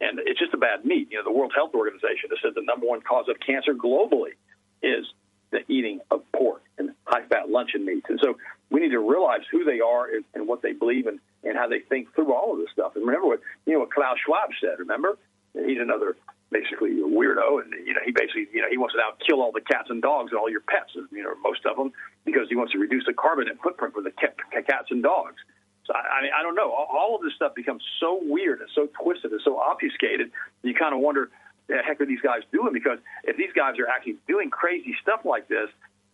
[0.02, 1.08] And it's just a bad meat.
[1.12, 4.36] You know, the World Health Organization has said the number one cause of cancer globally
[4.84, 5.08] is
[5.52, 8.06] the eating of pork and high fat luncheon meats.
[8.10, 8.38] And so
[8.70, 11.68] we need to realize who they are and, and what they believe and, and how
[11.68, 12.96] they think through all of this stuff.
[12.96, 14.80] And remember what you know what Klaus Schwab said.
[14.80, 15.18] Remember,
[15.54, 16.18] he's another
[16.52, 19.42] basically a weirdo, and you know he basically you know he wants to now kill
[19.42, 21.92] all the cats and dogs and all your pets, you know most of them,
[22.26, 25.38] because he wants to reduce the carbon footprint for the cats and dogs.
[25.86, 26.72] So I, I mean I don't know.
[26.72, 30.32] All, all of this stuff becomes so weird and so twisted and so obfuscated.
[30.64, 31.30] You kind of wonder,
[31.68, 32.74] the heck are these guys doing?
[32.74, 35.70] Because if these guys are actually doing crazy stuff like this,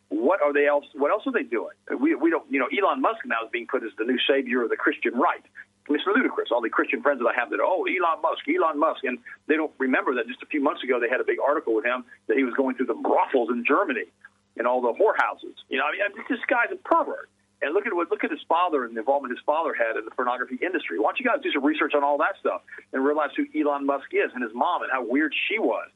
[0.09, 0.85] what are they else?
[0.93, 1.75] What else are they doing?
[1.99, 4.63] We we don't you know Elon Musk now is being put as the new savior
[4.63, 5.43] of the Christian right.
[5.89, 6.49] It's ludicrous.
[6.51, 9.55] All the Christian friends that I have that oh Elon Musk, Elon Musk, and they
[9.55, 12.05] don't remember that just a few months ago they had a big article with him
[12.27, 14.09] that he was going through the brothels in Germany
[14.57, 15.53] and all the whorehouses.
[15.69, 17.29] You know, I mean, this guy's a pervert.
[17.61, 20.05] And look at what look at his father and the involvement his father had in
[20.05, 20.99] the pornography industry.
[20.99, 22.61] Why don't you guys do some research on all that stuff
[22.91, 25.87] and realize who Elon Musk is and his mom and how weird she was?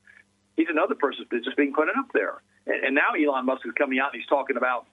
[0.56, 2.42] He's another person that's just being put up there.
[2.66, 4.88] And, and now Elon Musk is coming out and he's talking about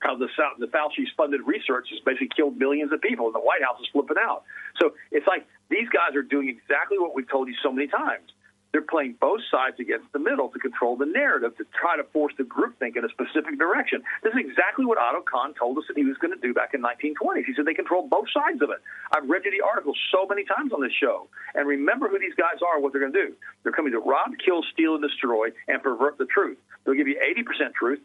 [0.00, 0.28] how the
[0.58, 3.88] the Fauci's funded research has basically killed millions of people, and the White House is
[3.92, 4.44] flipping out.
[4.80, 8.30] So it's like these guys are doing exactly what we've told you so many times.
[8.72, 12.34] They're playing both sides against the middle to control the narrative, to try to force
[12.36, 14.02] the groupthink in a specific direction.
[14.22, 16.74] This is exactly what Otto Kahn told us that he was going to do back
[16.74, 17.46] in 1920s.
[17.46, 18.76] He said they control both sides of it.
[19.10, 21.28] I've read you the article so many times on this show.
[21.54, 23.32] And remember who these guys are and what they're going to do.
[23.62, 26.58] They're coming to rob, kill, steal, and destroy, and pervert the truth.
[26.84, 28.00] They'll give you 80% truth,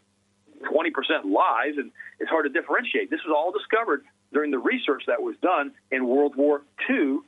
[0.64, 0.90] 20%
[1.26, 3.10] lies, and it's hard to differentiate.
[3.10, 7.20] This was all discovered during the research that was done in World War II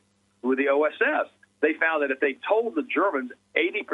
[0.42, 1.30] with the OSS.
[1.62, 3.86] They found that if they told the Germans 80%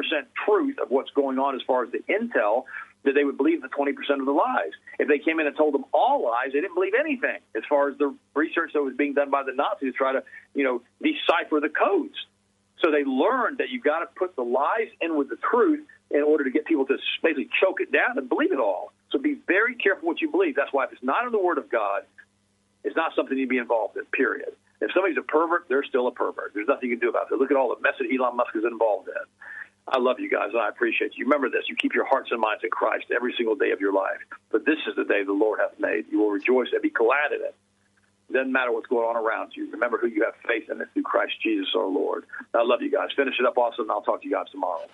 [0.46, 2.66] truth of what's going on as far as the intel,
[3.04, 4.72] that they would believe the 20% of the lies.
[5.00, 7.90] If they came in and told them all lies, they didn't believe anything as far
[7.90, 10.24] as the research that was being done by the Nazis to try to,
[10.54, 12.16] you know, decipher the codes.
[12.80, 16.22] So they learned that you've got to put the lies in with the truth in
[16.22, 18.92] order to get people to basically choke it down and believe it all.
[19.12, 20.56] So be very careful what you believe.
[20.56, 22.04] That's why if it's not in the Word of God,
[22.84, 24.54] it's not something you'd be involved in, period.
[24.80, 26.54] If somebody's a pervert, they're still a pervert.
[26.54, 27.38] There's nothing you can do about it.
[27.38, 29.26] Look at all the mess that Elon Musk is involved in.
[29.88, 31.26] I love you guys, and I appreciate you.
[31.26, 33.94] Remember this: you keep your hearts and minds in Christ every single day of your
[33.94, 34.18] life.
[34.52, 36.06] But this is the day the Lord hath made.
[36.10, 37.56] You will rejoice and be glad in it.
[38.30, 39.70] It doesn't matter what's going on around you.
[39.72, 40.80] Remember who you have faith in.
[40.80, 42.26] It's through Christ Jesus our Lord.
[42.54, 43.10] I love you guys.
[43.16, 43.86] Finish it up, Austin.
[43.86, 44.88] And I'll talk to you guys tomorrow.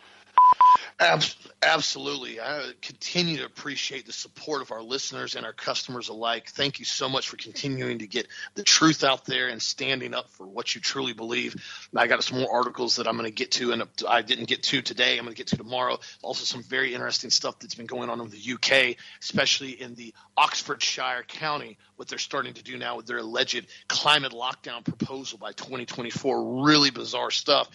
[0.99, 2.41] Absolutely.
[2.41, 6.49] I continue to appreciate the support of our listeners and our customers alike.
[6.49, 10.27] Thank you so much for continuing to get the truth out there and standing up
[10.31, 11.55] for what you truly believe.
[11.95, 14.63] I got some more articles that I'm going to get to, and I didn't get
[14.63, 15.19] to today.
[15.19, 15.99] I'm going to get to tomorrow.
[16.23, 20.15] Also, some very interesting stuff that's been going on in the UK, especially in the
[20.35, 25.51] Oxfordshire County, what they're starting to do now with their alleged climate lockdown proposal by
[25.51, 26.63] 2024.
[26.65, 27.69] Really bizarre stuff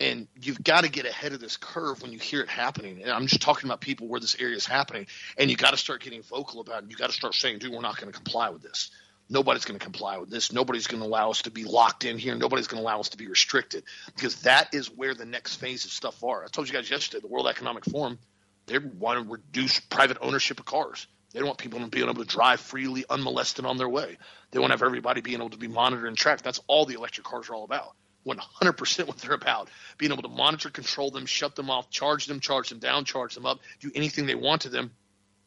[0.00, 3.02] and you've got to get ahead of this curve when you hear it happening.
[3.02, 5.76] And I'm just talking about people where this area is happening, and you got to
[5.76, 6.90] start getting vocal about it.
[6.90, 8.90] You got to start saying, "Dude, we're not going to comply with this.
[9.30, 10.52] Nobody's going to comply with this.
[10.52, 12.34] Nobody's going to allow us to be locked in here.
[12.34, 13.84] Nobody's going to allow us to be restricted
[14.14, 17.20] because that is where the next phase of stuff are." I told you guys yesterday,
[17.20, 18.18] the World Economic Forum,
[18.66, 21.06] they want to reduce private ownership of cars.
[21.32, 24.16] They don't want people being able to drive freely, unmolested on their way.
[24.50, 26.42] They want to have everybody being able to be monitored and tracked.
[26.42, 27.94] That's all the electric cars are all about.
[28.28, 29.68] 100% what they're about.
[29.96, 33.34] Being able to monitor, control them, shut them off, charge them, charge them down, charge
[33.34, 34.90] them up, do anything they want to them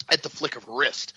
[0.09, 1.13] at the flick of a wrist.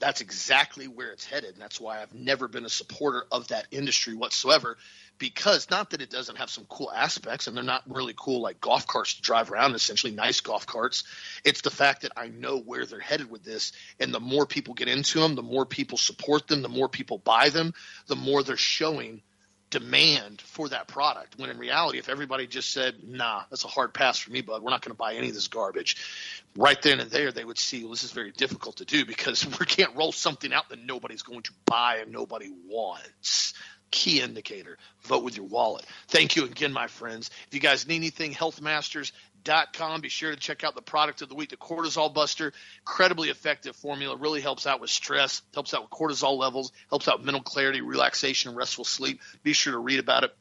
[0.00, 1.52] That's exactly where it's headed.
[1.52, 4.78] And that's why I've never been a supporter of that industry whatsoever.
[5.18, 8.60] Because not that it doesn't have some cool aspects, and they're not really cool like
[8.60, 11.04] golf carts to drive around, essentially nice golf carts.
[11.44, 13.72] It's the fact that I know where they're headed with this.
[14.00, 17.18] And the more people get into them, the more people support them, the more people
[17.18, 17.74] buy them,
[18.06, 19.20] the more they're showing
[19.72, 21.38] demand for that product.
[21.38, 24.62] When in reality, if everybody just said, nah, that's a hard pass for me, bud,
[24.62, 25.96] we're not going to buy any of this garbage,
[26.54, 29.44] right then and there, they would see, well, this is very difficult to do because
[29.60, 33.54] we can't roll something out that nobody's going to buy and nobody wants.
[33.90, 34.78] Key indicator.
[35.02, 35.84] Vote with your wallet.
[36.08, 37.30] Thank you again, my friends.
[37.48, 39.12] If you guys need anything, Health Masters,
[39.72, 40.00] com.
[40.00, 42.52] Be sure to check out the product of the week, the Cortisol Buster.
[42.80, 44.16] Incredibly effective formula.
[44.16, 48.54] Really helps out with stress, helps out with cortisol levels, helps out mental clarity, relaxation,
[48.54, 49.20] restful sleep.
[49.42, 50.34] Be sure to read about it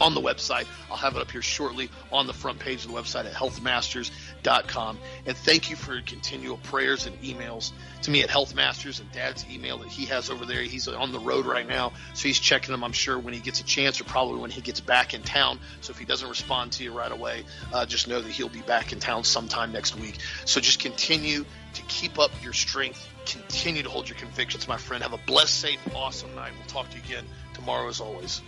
[0.00, 0.66] on the website.
[0.90, 3.32] I'll have it up here shortly on the front page of the website at
[4.42, 4.98] healthmasters.com.
[5.26, 7.72] And thank you for your continual prayers and emails
[8.02, 10.62] to me at Healthmasters and Dad's email that he has over there.
[10.62, 13.60] He's on the road right now, so he's checking them, I'm sure, when he gets
[13.60, 15.60] a chance or probably when he gets back in town.
[15.80, 18.62] So if he doesn't respond to you right away, uh, just know that he'll be
[18.62, 20.18] back in town sometime next week.
[20.44, 23.08] So just continue to keep up your strength.
[23.24, 25.02] Continue to hold your convictions, my friend.
[25.02, 26.52] Have a blessed, safe, awesome night.
[26.58, 27.24] We'll talk to you again
[27.54, 28.42] tomorrow, as always.